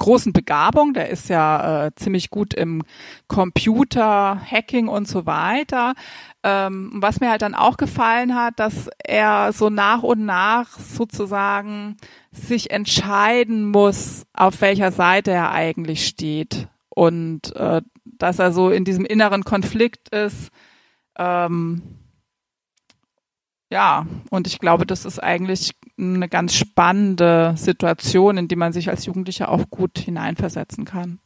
großen 0.00 0.32
Begabung, 0.32 0.94
der 0.94 1.10
ist 1.10 1.28
ja 1.28 1.86
äh, 1.86 1.94
ziemlich 1.94 2.30
gut 2.30 2.52
im 2.54 2.82
Computer, 3.28 4.40
Hacking 4.44 4.88
und 4.88 5.06
so 5.06 5.26
weiter. 5.26 5.94
Ähm, 6.42 6.90
was 6.96 7.20
mir 7.20 7.30
halt 7.30 7.42
dann 7.42 7.54
auch 7.54 7.76
gefallen 7.76 8.34
hat, 8.34 8.58
dass 8.58 8.88
er 8.98 9.52
so 9.52 9.70
nach 9.70 10.02
und 10.02 10.24
nach 10.24 10.76
sozusagen 10.78 11.96
sich 12.32 12.70
entscheiden 12.72 13.70
muss, 13.70 14.24
auf 14.32 14.60
welcher 14.60 14.90
Seite 14.90 15.30
er 15.30 15.52
eigentlich 15.52 16.06
steht. 16.06 16.66
Und 16.88 17.54
äh, 17.54 17.82
dass 18.04 18.38
er 18.40 18.52
so 18.52 18.70
in 18.70 18.84
diesem 18.84 19.04
inneren 19.04 19.44
Konflikt 19.44 20.08
ist. 20.08 20.50
Ähm, 21.16 21.82
ja, 23.70 24.06
und 24.30 24.48
ich 24.48 24.58
glaube, 24.58 24.84
das 24.84 25.04
ist 25.04 25.22
eigentlich 25.22 25.72
eine 26.00 26.28
ganz 26.28 26.54
spannende 26.54 27.54
Situation, 27.56 28.38
in 28.38 28.48
die 28.48 28.56
man 28.56 28.72
sich 28.72 28.88
als 28.88 29.06
Jugendlicher 29.06 29.50
auch 29.50 29.68
gut 29.70 29.98
hineinversetzen 29.98 30.84
kann. 30.84 31.18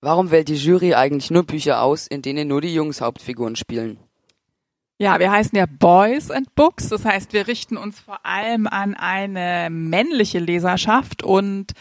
Warum 0.00 0.30
wählt 0.30 0.48
die 0.48 0.56
Jury 0.56 0.94
eigentlich 0.94 1.30
nur 1.30 1.44
Bücher 1.44 1.80
aus, 1.80 2.06
in 2.06 2.22
denen 2.22 2.48
nur 2.48 2.60
die 2.60 2.74
Jungs 2.74 3.00
Hauptfiguren 3.00 3.56
spielen? 3.56 3.98
Ja, 4.98 5.18
wir 5.18 5.30
heißen 5.30 5.56
ja 5.56 5.66
Boys 5.66 6.30
and 6.30 6.54
Books. 6.54 6.88
Das 6.88 7.04
heißt, 7.04 7.32
wir 7.32 7.48
richten 7.48 7.76
uns 7.76 7.98
vor 7.98 8.24
allem 8.24 8.66
an 8.66 8.94
eine 8.94 9.68
männliche 9.70 10.38
Leserschaft 10.38 11.22
und 11.22 11.72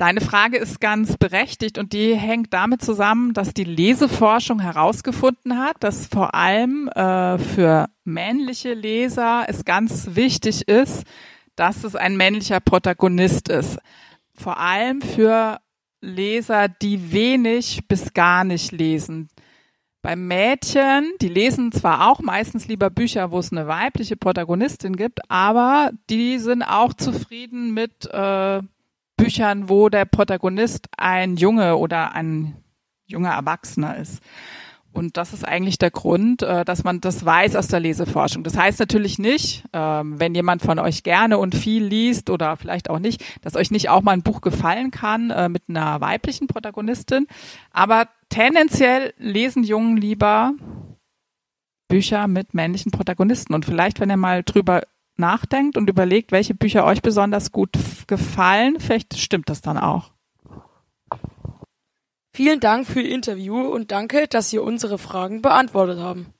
Deine 0.00 0.22
Frage 0.22 0.56
ist 0.56 0.80
ganz 0.80 1.18
berechtigt 1.18 1.76
und 1.76 1.92
die 1.92 2.14
hängt 2.14 2.54
damit 2.54 2.80
zusammen, 2.80 3.34
dass 3.34 3.52
die 3.52 3.64
Leseforschung 3.64 4.58
herausgefunden 4.58 5.58
hat, 5.58 5.76
dass 5.80 6.06
vor 6.06 6.34
allem 6.34 6.88
äh, 6.88 7.36
für 7.36 7.86
männliche 8.04 8.72
Leser 8.72 9.44
es 9.46 9.66
ganz 9.66 10.14
wichtig 10.14 10.66
ist, 10.66 11.04
dass 11.54 11.84
es 11.84 11.96
ein 11.96 12.16
männlicher 12.16 12.60
Protagonist 12.60 13.50
ist. 13.50 13.78
Vor 14.32 14.56
allem 14.56 15.02
für 15.02 15.58
Leser, 16.00 16.68
die 16.68 17.12
wenig 17.12 17.86
bis 17.86 18.14
gar 18.14 18.44
nicht 18.44 18.72
lesen. 18.72 19.28
Bei 20.00 20.16
Mädchen, 20.16 21.12
die 21.20 21.28
lesen 21.28 21.72
zwar 21.72 22.08
auch 22.08 22.20
meistens 22.20 22.68
lieber 22.68 22.88
Bücher, 22.88 23.32
wo 23.32 23.38
es 23.38 23.52
eine 23.52 23.66
weibliche 23.66 24.16
Protagonistin 24.16 24.96
gibt, 24.96 25.30
aber 25.30 25.90
die 26.08 26.38
sind 26.38 26.62
auch 26.62 26.94
zufrieden 26.94 27.74
mit 27.74 28.06
äh, 28.10 28.62
Büchern, 29.22 29.68
wo 29.68 29.88
der 29.88 30.04
Protagonist 30.04 30.88
ein 30.96 31.36
Junge 31.36 31.76
oder 31.76 32.14
ein 32.14 32.56
junger 33.06 33.30
Erwachsener 33.30 33.96
ist. 33.96 34.22
Und 34.92 35.16
das 35.16 35.32
ist 35.32 35.46
eigentlich 35.46 35.78
der 35.78 35.90
Grund, 35.90 36.42
äh, 36.42 36.64
dass 36.64 36.82
man 36.82 37.00
das 37.00 37.24
weiß 37.24 37.54
aus 37.54 37.68
der 37.68 37.78
Leseforschung. 37.78 38.42
Das 38.42 38.56
heißt 38.56 38.80
natürlich 38.80 39.18
nicht, 39.18 39.64
ähm, 39.72 40.18
wenn 40.18 40.34
jemand 40.34 40.62
von 40.62 40.80
euch 40.80 41.04
gerne 41.04 41.38
und 41.38 41.54
viel 41.54 41.84
liest 41.84 42.28
oder 42.28 42.56
vielleicht 42.56 42.90
auch 42.90 42.98
nicht, 42.98 43.24
dass 43.42 43.54
euch 43.54 43.70
nicht 43.70 43.88
auch 43.88 44.02
mal 44.02 44.12
ein 44.12 44.22
Buch 44.22 44.40
gefallen 44.40 44.90
kann 44.90 45.30
äh, 45.30 45.48
mit 45.48 45.62
einer 45.68 46.00
weiblichen 46.00 46.48
Protagonistin. 46.48 47.28
Aber 47.70 48.08
tendenziell 48.30 49.14
lesen 49.18 49.62
Jungen 49.62 49.96
lieber 49.96 50.54
Bücher 51.86 52.26
mit 52.26 52.54
männlichen 52.54 52.90
Protagonisten. 52.90 53.54
Und 53.54 53.64
vielleicht, 53.64 54.00
wenn 54.00 54.10
ihr 54.10 54.16
mal 54.16 54.42
drüber 54.42 54.82
nachdenkt 55.20 55.76
und 55.76 55.88
überlegt, 55.88 56.32
welche 56.32 56.54
Bücher 56.54 56.84
euch 56.84 57.02
besonders 57.02 57.52
gut 57.52 57.70
gefallen, 58.08 58.80
vielleicht 58.80 59.16
stimmt 59.16 59.48
das 59.48 59.60
dann 59.60 59.78
auch. 59.78 60.10
Vielen 62.32 62.60
Dank 62.60 62.86
für 62.86 63.00
Ihr 63.00 63.14
Interview 63.14 63.60
und 63.60 63.90
danke, 63.90 64.26
dass 64.26 64.50
Sie 64.50 64.58
unsere 64.58 64.98
Fragen 64.98 65.42
beantwortet 65.42 65.98
haben. 65.98 66.32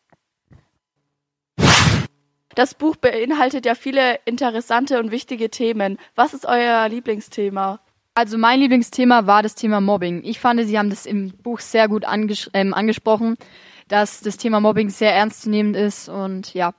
Das 2.54 2.74
Buch 2.74 2.96
beinhaltet 2.96 3.64
ja 3.64 3.74
viele 3.74 4.18
interessante 4.24 4.98
und 4.98 5.10
wichtige 5.10 5.50
Themen. 5.50 5.98
Was 6.14 6.34
ist 6.34 6.46
euer 6.46 6.88
Lieblingsthema? 6.88 7.80
Also 8.14 8.38
mein 8.38 8.60
Lieblingsthema 8.60 9.26
war 9.26 9.42
das 9.42 9.54
Thema 9.54 9.80
Mobbing. 9.80 10.22
Ich 10.24 10.40
fand, 10.40 10.60
Sie 10.66 10.78
haben 10.78 10.90
das 10.90 11.06
im 11.06 11.30
Buch 11.30 11.60
sehr 11.60 11.88
gut 11.88 12.04
anges 12.04 12.50
ähm, 12.52 12.74
angesprochen, 12.74 13.36
dass 13.88 14.20
das 14.20 14.36
Thema 14.36 14.60
Mobbing 14.60 14.90
sehr 14.90 15.14
ernstzunehmend 15.14 15.76
ist 15.76 16.08
und 16.08 16.52
ja, 16.54 16.74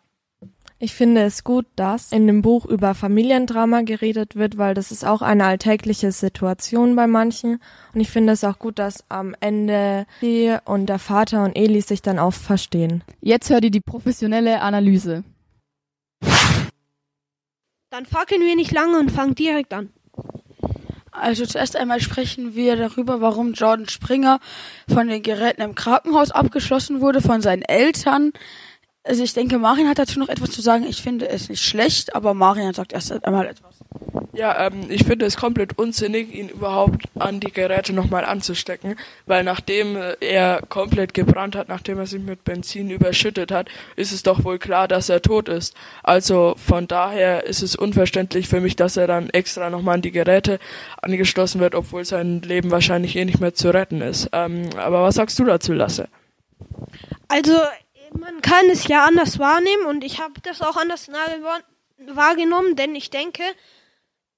ich 0.83 0.95
finde 0.95 1.21
es 1.21 1.43
gut, 1.43 1.67
dass 1.75 2.11
in 2.11 2.25
dem 2.25 2.41
Buch 2.41 2.65
über 2.65 2.95
Familiendrama 2.95 3.81
geredet 3.81 4.35
wird, 4.35 4.57
weil 4.57 4.73
das 4.73 4.91
ist 4.91 5.05
auch 5.05 5.21
eine 5.21 5.45
alltägliche 5.45 6.11
Situation 6.11 6.95
bei 6.95 7.05
manchen. 7.05 7.59
Und 7.93 8.01
ich 8.01 8.09
finde 8.09 8.33
es 8.33 8.43
auch 8.43 8.57
gut, 8.57 8.79
dass 8.79 9.05
am 9.07 9.35
Ende 9.41 10.07
sie 10.21 10.57
und 10.65 10.87
der 10.87 10.97
Vater 10.97 11.43
und 11.43 11.55
Eli 11.55 11.81
sich 11.81 12.01
dann 12.01 12.17
auch 12.17 12.33
verstehen. 12.33 13.03
Jetzt 13.21 13.51
hört 13.51 13.63
ihr 13.63 13.69
die 13.69 13.79
professionelle 13.79 14.61
Analyse. 14.61 15.23
Dann 17.91 18.07
fackeln 18.07 18.41
wir 18.41 18.55
nicht 18.55 18.71
lange 18.71 18.97
und 18.97 19.11
fangen 19.11 19.35
direkt 19.35 19.75
an. 19.75 19.89
Also 21.11 21.45
zuerst 21.45 21.75
einmal 21.75 21.99
sprechen 21.99 22.55
wir 22.55 22.75
darüber, 22.75 23.21
warum 23.21 23.53
Jordan 23.53 23.87
Springer 23.87 24.39
von 24.91 25.07
den 25.07 25.21
Geräten 25.21 25.61
im 25.61 25.75
Krankenhaus 25.75 26.31
abgeschlossen 26.31 27.01
wurde, 27.01 27.21
von 27.21 27.41
seinen 27.41 27.61
Eltern. 27.61 28.31
Also 29.03 29.23
ich 29.23 29.33
denke, 29.33 29.57
Marian 29.57 29.89
hat 29.89 29.97
dazu 29.97 30.19
noch 30.19 30.29
etwas 30.29 30.51
zu 30.51 30.61
sagen. 30.61 30.85
Ich 30.87 31.01
finde 31.01 31.27
es 31.27 31.49
nicht 31.49 31.63
schlecht, 31.63 32.15
aber 32.15 32.35
Marian 32.35 32.73
sagt 32.73 32.93
erst 32.93 33.25
einmal 33.25 33.47
etwas. 33.47 33.79
Ja, 34.33 34.67
ähm, 34.67 34.85
ich 34.89 35.05
finde 35.05 35.25
es 35.25 35.37
komplett 35.37 35.77
unsinnig, 35.77 36.33
ihn 36.33 36.49
überhaupt 36.49 37.03
an 37.17 37.39
die 37.39 37.51
Geräte 37.51 37.93
nochmal 37.93 38.23
anzustecken, 38.23 38.95
weil 39.25 39.43
nachdem 39.43 39.97
er 40.19 40.61
komplett 40.69 41.13
gebrannt 41.13 41.55
hat, 41.55 41.67
nachdem 41.67 41.97
er 41.97 42.05
sich 42.05 42.21
mit 42.21 42.43
Benzin 42.43 42.91
überschüttet 42.91 43.51
hat, 43.51 43.69
ist 43.95 44.11
es 44.11 44.23
doch 44.23 44.43
wohl 44.43 44.59
klar, 44.59 44.87
dass 44.87 45.09
er 45.09 45.21
tot 45.21 45.49
ist. 45.49 45.75
Also 46.03 46.53
von 46.57 46.87
daher 46.87 47.45
ist 47.45 47.63
es 47.63 47.75
unverständlich 47.75 48.47
für 48.47 48.61
mich, 48.61 48.75
dass 48.75 48.97
er 48.97 49.07
dann 49.07 49.29
extra 49.31 49.69
nochmal 49.69 49.95
an 49.95 50.01
die 50.01 50.11
Geräte 50.11 50.59
angeschlossen 51.01 51.59
wird, 51.59 51.73
obwohl 51.75 52.05
sein 52.05 52.41
Leben 52.41 52.71
wahrscheinlich 52.71 53.15
eh 53.15 53.25
nicht 53.25 53.41
mehr 53.41 53.53
zu 53.53 53.73
retten 53.73 54.01
ist. 54.01 54.29
Ähm, 54.31 54.69
aber 54.77 55.03
was 55.03 55.15
sagst 55.15 55.39
du 55.39 55.43
dazu, 55.43 55.73
Lasse? 55.73 56.07
Also 57.27 57.53
man 58.17 58.41
kann 58.41 58.69
es 58.69 58.87
ja 58.87 59.05
anders 59.05 59.39
wahrnehmen 59.39 59.85
und 59.85 60.03
ich 60.03 60.19
habe 60.19 60.33
das 60.43 60.61
auch 60.61 60.77
anders 60.77 61.09
wahrgenommen, 61.97 62.75
denn 62.75 62.95
ich 62.95 63.09
denke, 63.09 63.43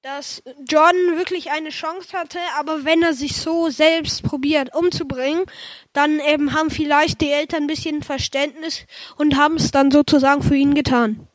dass 0.04 0.44
Jordan 0.68 1.16
wirklich 1.18 1.52
eine 1.52 1.70
Chance 1.70 2.18
hatte, 2.18 2.40
aber 2.60 2.84
wenn 2.84 3.02
er 3.02 3.14
sich 3.14 3.38
so 3.38 3.70
selbst 3.70 4.22
probiert 4.24 4.76
umzubringen, 4.76 5.46
dann 5.94 6.20
eben 6.20 6.54
haben 6.54 6.70
vielleicht 6.70 7.22
die 7.22 7.32
Eltern 7.32 7.64
ein 7.64 7.68
bisschen 7.68 8.04
Verständnis 8.04 8.86
und 9.18 9.38
haben 9.38 9.56
es 9.56 9.72
dann 9.72 9.92
sozusagen 9.92 10.44
für 10.44 10.56
ihn 10.56 10.74
getan. 10.74 11.28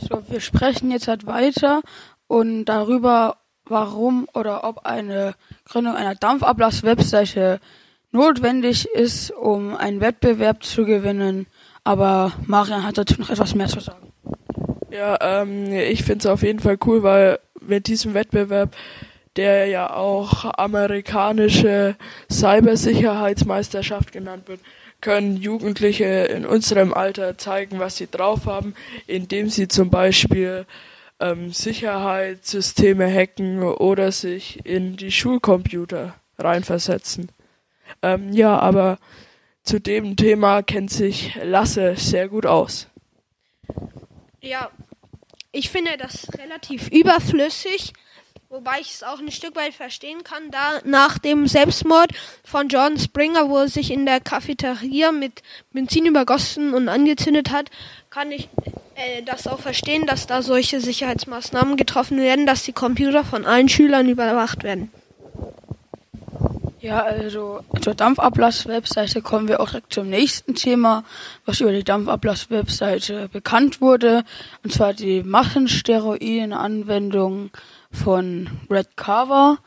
So, 0.00 0.22
wir 0.28 0.40
sprechen 0.40 0.90
jetzt 0.90 1.06
halt 1.06 1.26
weiter 1.26 1.82
und 2.26 2.64
darüber, 2.64 3.36
warum 3.64 4.28
oder 4.34 4.64
ob 4.64 4.84
eine 4.84 5.34
Gründung 5.64 5.94
einer 5.94 6.16
Dampfablass-Webseite 6.16 7.60
notwendig 8.12 8.86
ist, 8.86 9.30
um 9.30 9.76
einen 9.76 10.00
Wettbewerb 10.00 10.62
zu 10.62 10.84
gewinnen. 10.84 11.46
Aber 11.84 12.32
Marian 12.46 12.84
hat 12.84 12.98
dazu 12.98 13.14
noch 13.18 13.30
etwas 13.30 13.54
mehr 13.54 13.68
zu 13.68 13.80
sagen. 13.80 14.12
Ja, 14.90 15.18
ähm, 15.42 15.72
ich 15.72 16.02
finde 16.02 16.20
es 16.20 16.26
auf 16.26 16.42
jeden 16.42 16.60
Fall 16.60 16.78
cool, 16.86 17.02
weil 17.02 17.38
mit 17.60 17.86
diesem 17.86 18.14
Wettbewerb, 18.14 18.74
der 19.36 19.66
ja 19.66 19.94
auch 19.94 20.44
amerikanische 20.56 21.96
Cybersicherheitsmeisterschaft 22.30 24.12
genannt 24.12 24.48
wird, 24.48 24.60
können 25.00 25.36
Jugendliche 25.36 26.04
in 26.04 26.44
unserem 26.44 26.92
Alter 26.92 27.38
zeigen, 27.38 27.78
was 27.78 27.96
sie 27.96 28.08
drauf 28.10 28.46
haben, 28.46 28.74
indem 29.06 29.48
sie 29.48 29.68
zum 29.68 29.90
Beispiel 29.90 30.66
ähm, 31.20 31.52
Sicherheitssysteme 31.52 33.06
hacken 33.12 33.62
oder 33.62 34.10
sich 34.10 34.64
in 34.64 34.96
die 34.96 35.12
Schulcomputer 35.12 36.14
reinversetzen. 36.38 37.28
Ähm, 38.02 38.32
ja, 38.32 38.58
aber 38.58 38.98
zu 39.62 39.80
dem 39.80 40.16
Thema 40.16 40.62
kennt 40.62 40.90
sich 40.90 41.34
Lasse 41.42 41.94
sehr 41.96 42.28
gut 42.28 42.46
aus. 42.46 42.88
Ja, 44.40 44.70
ich 45.52 45.70
finde 45.70 45.96
das 45.98 46.26
relativ 46.38 46.88
überflüssig, 46.88 47.92
wobei 48.48 48.80
ich 48.80 48.94
es 48.94 49.02
auch 49.02 49.18
ein 49.18 49.30
Stück 49.30 49.56
weit 49.56 49.74
verstehen 49.74 50.22
kann, 50.24 50.50
da 50.50 50.80
nach 50.84 51.18
dem 51.18 51.46
Selbstmord 51.46 52.12
von 52.44 52.68
Jordan 52.68 52.98
Springer, 52.98 53.50
wo 53.50 53.58
er 53.58 53.68
sich 53.68 53.90
in 53.90 54.06
der 54.06 54.20
Cafeteria 54.20 55.12
mit 55.12 55.42
Benzin 55.72 56.06
übergossen 56.06 56.72
und 56.74 56.88
angezündet 56.88 57.50
hat, 57.50 57.70
kann 58.10 58.30
ich 58.32 58.48
äh, 58.94 59.22
das 59.22 59.46
auch 59.46 59.60
verstehen, 59.60 60.06
dass 60.06 60.26
da 60.26 60.42
solche 60.42 60.80
Sicherheitsmaßnahmen 60.80 61.76
getroffen 61.76 62.18
werden, 62.18 62.46
dass 62.46 62.62
die 62.62 62.72
Computer 62.72 63.24
von 63.24 63.44
allen 63.44 63.68
Schülern 63.68 64.08
überwacht 64.08 64.62
werden. 64.62 64.90
Ja, 66.80 67.02
also 67.02 67.64
zur 67.80 67.94
Dampfablass-Webseite 67.94 69.20
kommen 69.20 69.48
wir 69.48 69.58
auch 69.60 69.70
direkt 69.70 69.92
zum 69.92 70.08
nächsten 70.08 70.54
Thema, 70.54 71.02
was 71.44 71.60
über 71.60 71.72
die 71.72 71.82
Dampfablass-Webseite 71.82 73.28
bekannt 73.28 73.80
wurde, 73.80 74.22
und 74.62 74.72
zwar 74.72 74.94
die 74.94 75.24
Massensteroiden-Anwendung 75.24 77.50
von 77.90 78.48
Red 78.70 78.96
Carver. 78.96 79.58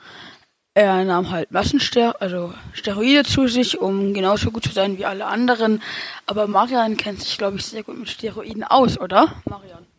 Er 0.74 1.04
nahm 1.04 1.32
halt 1.32 1.52
Massenster 1.52 2.16
also 2.22 2.54
Steroide 2.72 3.26
zu 3.26 3.48
sich, 3.48 3.82
um 3.82 4.14
genauso 4.14 4.52
gut 4.52 4.64
zu 4.64 4.72
sein 4.72 4.98
wie 4.98 5.04
alle 5.04 5.26
anderen. 5.26 5.82
Aber 6.28 6.48
Marian 6.48 6.96
kennt 6.96 7.22
sich, 7.22 7.38
glaube 7.38 7.58
ich, 7.58 7.66
sehr 7.66 7.84
gut 7.84 8.00
mit 8.00 8.08
Steroiden 8.08 8.64
aus, 8.64 8.98
oder? 8.98 9.34
Marian. 9.50 9.91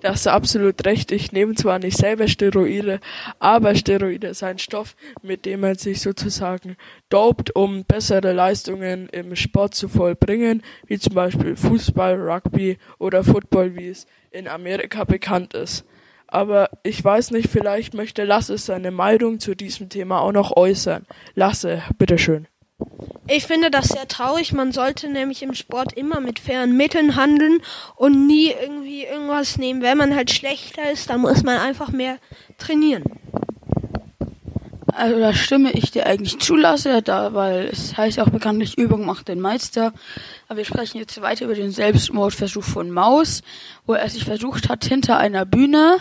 Da 0.00 0.10
hast 0.10 0.26
du 0.26 0.30
absolut 0.30 0.84
recht. 0.84 1.10
Ich 1.10 1.32
nehme 1.32 1.54
zwar 1.54 1.78
nicht 1.78 1.96
selber 1.96 2.28
Steroide, 2.28 3.00
aber 3.38 3.74
Steroide 3.74 4.28
ist 4.28 4.42
ein 4.42 4.58
Stoff, 4.58 4.94
mit 5.22 5.46
dem 5.46 5.60
man 5.60 5.76
sich 5.76 6.00
sozusagen 6.00 6.76
dopt, 7.08 7.56
um 7.56 7.84
bessere 7.84 8.32
Leistungen 8.32 9.08
im 9.08 9.34
Sport 9.36 9.74
zu 9.74 9.88
vollbringen, 9.88 10.62
wie 10.86 10.98
zum 10.98 11.14
Beispiel 11.14 11.56
Fußball, 11.56 12.20
Rugby 12.20 12.78
oder 12.98 13.24
Football, 13.24 13.76
wie 13.76 13.88
es 13.88 14.06
in 14.30 14.48
Amerika 14.48 15.04
bekannt 15.04 15.54
ist. 15.54 15.84
Aber 16.26 16.70
ich 16.82 17.02
weiß 17.02 17.30
nicht, 17.30 17.48
vielleicht 17.48 17.94
möchte 17.94 18.24
Lasse 18.24 18.58
seine 18.58 18.90
Meinung 18.90 19.38
zu 19.38 19.54
diesem 19.54 19.88
Thema 19.88 20.20
auch 20.20 20.32
noch 20.32 20.56
äußern. 20.56 21.06
Lasse, 21.34 21.82
bitteschön. 21.98 22.48
Ich 23.28 23.46
finde 23.46 23.70
das 23.70 23.88
sehr 23.88 24.06
traurig. 24.06 24.52
Man 24.52 24.70
sollte 24.70 25.08
nämlich 25.08 25.42
im 25.42 25.54
Sport 25.54 25.92
immer 25.94 26.20
mit 26.20 26.38
fairen 26.38 26.76
Mitteln 26.76 27.16
handeln 27.16 27.60
und 27.96 28.26
nie 28.26 28.52
irgendwie 28.52 29.04
irgendwas 29.04 29.58
nehmen. 29.58 29.82
Wenn 29.82 29.98
man 29.98 30.14
halt 30.14 30.30
schlechter 30.30 30.90
ist, 30.90 31.10
dann 31.10 31.20
muss 31.20 31.42
man 31.42 31.58
einfach 31.58 31.90
mehr 31.90 32.18
trainieren. 32.58 33.02
Also 34.96 35.18
da 35.18 35.34
stimme 35.34 35.72
ich 35.72 35.90
dir 35.90 36.06
eigentlich 36.06 36.38
zu, 36.38 36.56
da, 36.56 37.34
weil 37.34 37.66
es 37.66 37.96
heißt 37.98 38.18
auch 38.20 38.30
bekanntlich, 38.30 38.78
Übung 38.78 39.04
macht 39.04 39.28
den 39.28 39.40
Meister. 39.40 39.92
Aber 40.48 40.56
wir 40.56 40.64
sprechen 40.64 40.98
jetzt 40.98 41.20
weiter 41.20 41.44
über 41.44 41.54
den 41.54 41.70
Selbstmordversuch 41.70 42.64
von 42.64 42.90
Maus, 42.90 43.42
wo 43.84 43.92
er 43.92 44.08
sich 44.08 44.24
versucht 44.24 44.68
hat, 44.70 44.84
hinter 44.86 45.18
einer 45.18 45.44
Bühne 45.44 45.98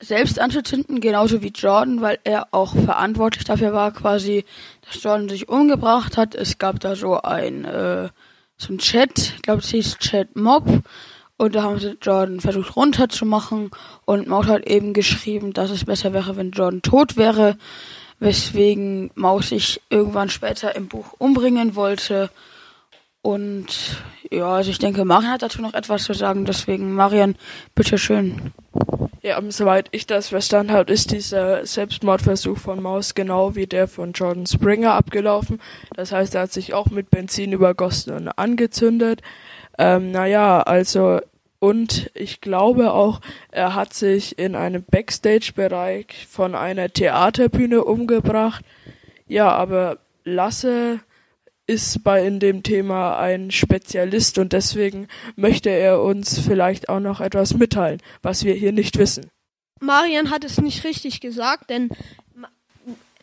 selbst 0.00 0.38
anzuzünden, 0.38 1.00
genauso 1.00 1.42
wie 1.42 1.52
Jordan, 1.54 2.00
weil 2.02 2.18
er 2.24 2.48
auch 2.52 2.74
verantwortlich 2.74 3.44
dafür 3.44 3.72
war, 3.72 3.92
quasi, 3.92 4.44
dass 4.86 5.02
Jordan 5.02 5.28
sich 5.28 5.48
umgebracht 5.48 6.16
hat. 6.16 6.34
Es 6.34 6.58
gab 6.58 6.80
da 6.80 6.96
so 6.96 7.20
ein, 7.20 7.64
äh, 7.64 8.08
so 8.56 8.72
ein 8.72 8.78
Chat, 8.78 9.34
ich 9.36 9.42
glaube, 9.42 9.60
es 9.60 9.68
hieß 9.68 9.98
Chat 9.98 10.36
Mob. 10.36 10.82
Und 11.38 11.54
da 11.54 11.64
haben 11.64 11.78
sie 11.78 11.98
Jordan 12.00 12.40
versucht 12.40 12.76
runterzumachen 12.76 13.70
und 14.06 14.26
Maus 14.26 14.46
hat 14.46 14.66
eben 14.66 14.94
geschrieben, 14.94 15.52
dass 15.52 15.70
es 15.70 15.84
besser 15.84 16.14
wäre, 16.14 16.36
wenn 16.36 16.50
Jordan 16.52 16.80
tot 16.80 17.18
wäre 17.18 17.58
weswegen 18.18 19.10
Maus 19.14 19.50
sich 19.50 19.80
irgendwann 19.90 20.30
später 20.30 20.74
im 20.74 20.88
Buch 20.88 21.14
umbringen 21.18 21.76
wollte. 21.76 22.30
Und 23.26 24.04
ja, 24.30 24.46
also 24.46 24.70
ich 24.70 24.78
denke, 24.78 25.04
Marian 25.04 25.32
hat 25.32 25.42
dazu 25.42 25.60
noch 25.60 25.74
etwas 25.74 26.04
zu 26.04 26.14
sagen, 26.14 26.44
deswegen 26.44 26.92
Marian, 26.92 27.34
bitteschön. 27.74 28.52
Ja, 29.20 29.42
soweit 29.48 29.88
ich 29.90 30.06
das 30.06 30.28
verstanden 30.28 30.70
habe, 30.70 30.92
ist 30.92 31.10
dieser 31.10 31.66
Selbstmordversuch 31.66 32.56
von 32.56 32.80
Maus 32.80 33.16
genau 33.16 33.56
wie 33.56 33.66
der 33.66 33.88
von 33.88 34.12
Jordan 34.12 34.46
Springer 34.46 34.94
abgelaufen. 34.94 35.60
Das 35.96 36.12
heißt, 36.12 36.36
er 36.36 36.42
hat 36.42 36.52
sich 36.52 36.72
auch 36.72 36.86
mit 36.86 37.10
Benzin 37.10 37.50
übergossen 37.50 38.14
und 38.14 38.28
angezündet. 38.28 39.22
Ähm, 39.76 40.12
naja, 40.12 40.62
also 40.62 41.18
und 41.58 42.12
ich 42.14 42.40
glaube 42.40 42.92
auch, 42.92 43.20
er 43.50 43.74
hat 43.74 43.92
sich 43.92 44.38
in 44.38 44.54
einem 44.54 44.84
Backstage-Bereich 44.84 46.28
von 46.30 46.54
einer 46.54 46.92
Theaterbühne 46.92 47.82
umgebracht. 47.82 48.64
Ja, 49.26 49.50
aber 49.50 49.98
Lasse 50.22 51.00
ist 51.66 52.04
bei 52.04 52.24
in 52.24 52.38
dem 52.38 52.62
Thema 52.62 53.18
ein 53.18 53.50
Spezialist 53.50 54.38
und 54.38 54.52
deswegen 54.52 55.08
möchte 55.34 55.70
er 55.70 56.00
uns 56.02 56.38
vielleicht 56.38 56.88
auch 56.88 57.00
noch 57.00 57.20
etwas 57.20 57.54
mitteilen, 57.54 58.00
was 58.22 58.44
wir 58.44 58.54
hier 58.54 58.72
nicht 58.72 58.98
wissen. 58.98 59.30
Marian 59.80 60.30
hat 60.30 60.44
es 60.44 60.60
nicht 60.60 60.84
richtig 60.84 61.20
gesagt, 61.20 61.70
denn 61.70 61.90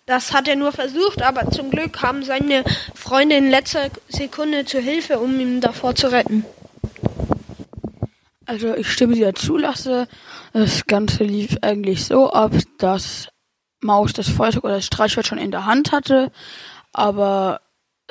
das 0.06 0.34
hat 0.34 0.48
er 0.48 0.58
nur 0.58 0.74
versucht, 0.74 1.22
aber 1.22 1.50
zum 1.52 1.72
Glück 1.72 1.94
kam 1.94 2.24
seine 2.24 2.64
Freunde 2.94 3.38
in 3.38 3.50
letzter 3.50 3.90
Sekunde 4.10 4.66
zu 4.66 4.80
Hilfe, 4.80 5.20
um 5.20 5.40
ihn 5.40 5.62
davor 5.62 5.96
zu 5.96 6.12
retten. 6.12 6.46
Also 8.46 8.76
ich 8.76 8.92
stimme 8.92 9.16
dir 9.16 9.34
zulasse. 9.34 10.08
Das 10.52 10.86
Ganze 10.86 11.24
lief 11.24 11.58
eigentlich 11.62 12.04
so 12.04 12.32
ab, 12.32 12.52
dass 12.78 13.30
Maus 13.80 14.12
das 14.12 14.28
Feuerzeug 14.28 14.66
oder 14.66 14.76
das 14.76 14.86
Streichholz 14.86 15.28
schon 15.28 15.38
in 15.38 15.52
der 15.52 15.66
Hand 15.66 15.92
hatte, 15.92 16.32
aber 16.92 17.62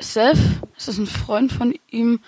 Seth, 0.03 0.37
das 0.75 0.87
ist 0.87 0.97
ein 0.97 1.07
Freund 1.07 1.51
von 1.51 1.73
ihm, 1.89 2.19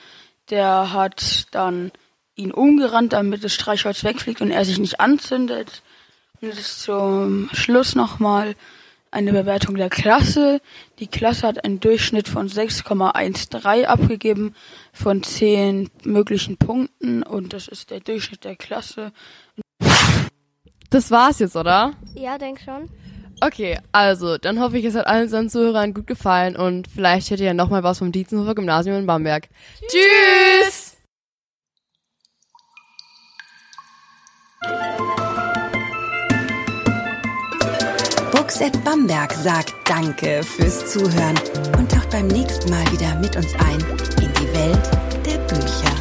der 0.50 0.94
hat 0.94 1.48
dann 1.52 1.92
ihn 2.36 2.52
umgerannt, 2.52 3.14
damit 3.14 3.44
das 3.44 3.54
Streichholz 3.54 4.04
wegfliegt 4.04 4.42
und 4.42 4.52
er 4.52 4.66
sich 4.66 4.80
nicht 4.80 5.00
anzündet. 5.00 5.82
Und 6.42 6.50
das 6.50 6.60
ist 6.60 6.82
zum 6.82 7.50
Schluss 7.54 7.96
nochmal 7.96 8.56
eine 9.12 9.32
Bewertung 9.32 9.76
der 9.76 9.90
Klasse. 9.90 10.62
Die 11.00 11.08
Klasse 11.08 11.48
hat 11.48 11.64
einen 11.64 11.80
Durchschnitt 11.80 12.28
von 12.28 12.50
6,13 12.50 13.86
abgegeben 13.86 14.54
von 14.92 15.24
10 15.24 15.90
möglichen 16.04 16.58
Punkten 16.58 17.24
und 17.24 17.54
das 17.54 17.68
ist 17.68 17.92
der 17.92 18.02
Durchschnitt 18.02 18.44
der 18.44 18.58
Klasse. 18.58 19.14
Das 20.90 21.12
war's 21.12 21.40
jetzt, 21.40 21.56
oder? 21.56 21.94
Ja, 22.14 22.38
denk 22.38 22.60
schon. 22.60 22.90
Okay, 23.46 23.78
also, 23.92 24.40
dann 24.40 24.60
hoffe 24.60 24.80
ich, 24.80 24.86
es 24.86 24.96
hat 24.96 25.06
allen 25.06 25.24
unseren 25.24 25.52
Zuhörern 25.52 25.94
gut 25.94 26.08
gefallen 26.08 26.56
und 26.56 26.88
vielleicht 26.88 27.28
hättet 27.28 27.42
ihr 27.42 27.48
ja 27.48 27.54
nochmal 27.54 27.84
was 27.84 28.00
vom 28.00 28.12
Dietzenhofer 28.12 28.56
Gymnasium 28.56 28.98
in 28.98 29.06
Bamberg. 29.06 29.50
Tschüss! 29.88 30.98
Books 38.32 38.62
at 38.64 38.84
Bamberg 38.84 39.32
sagt 39.34 39.76
Danke 39.88 40.42
fürs 40.42 40.92
Zuhören 40.92 41.40
und 41.78 41.92
taucht 41.92 42.10
beim 42.10 42.26
nächsten 42.28 42.72
Mal 42.72 42.92
wieder 42.92 43.14
mit 43.20 43.36
uns 43.36 43.54
ein 43.60 43.80
in 44.24 44.34
die 44.34 44.54
Welt 44.54 44.90
der 45.24 45.38
Bücher. 45.46 45.95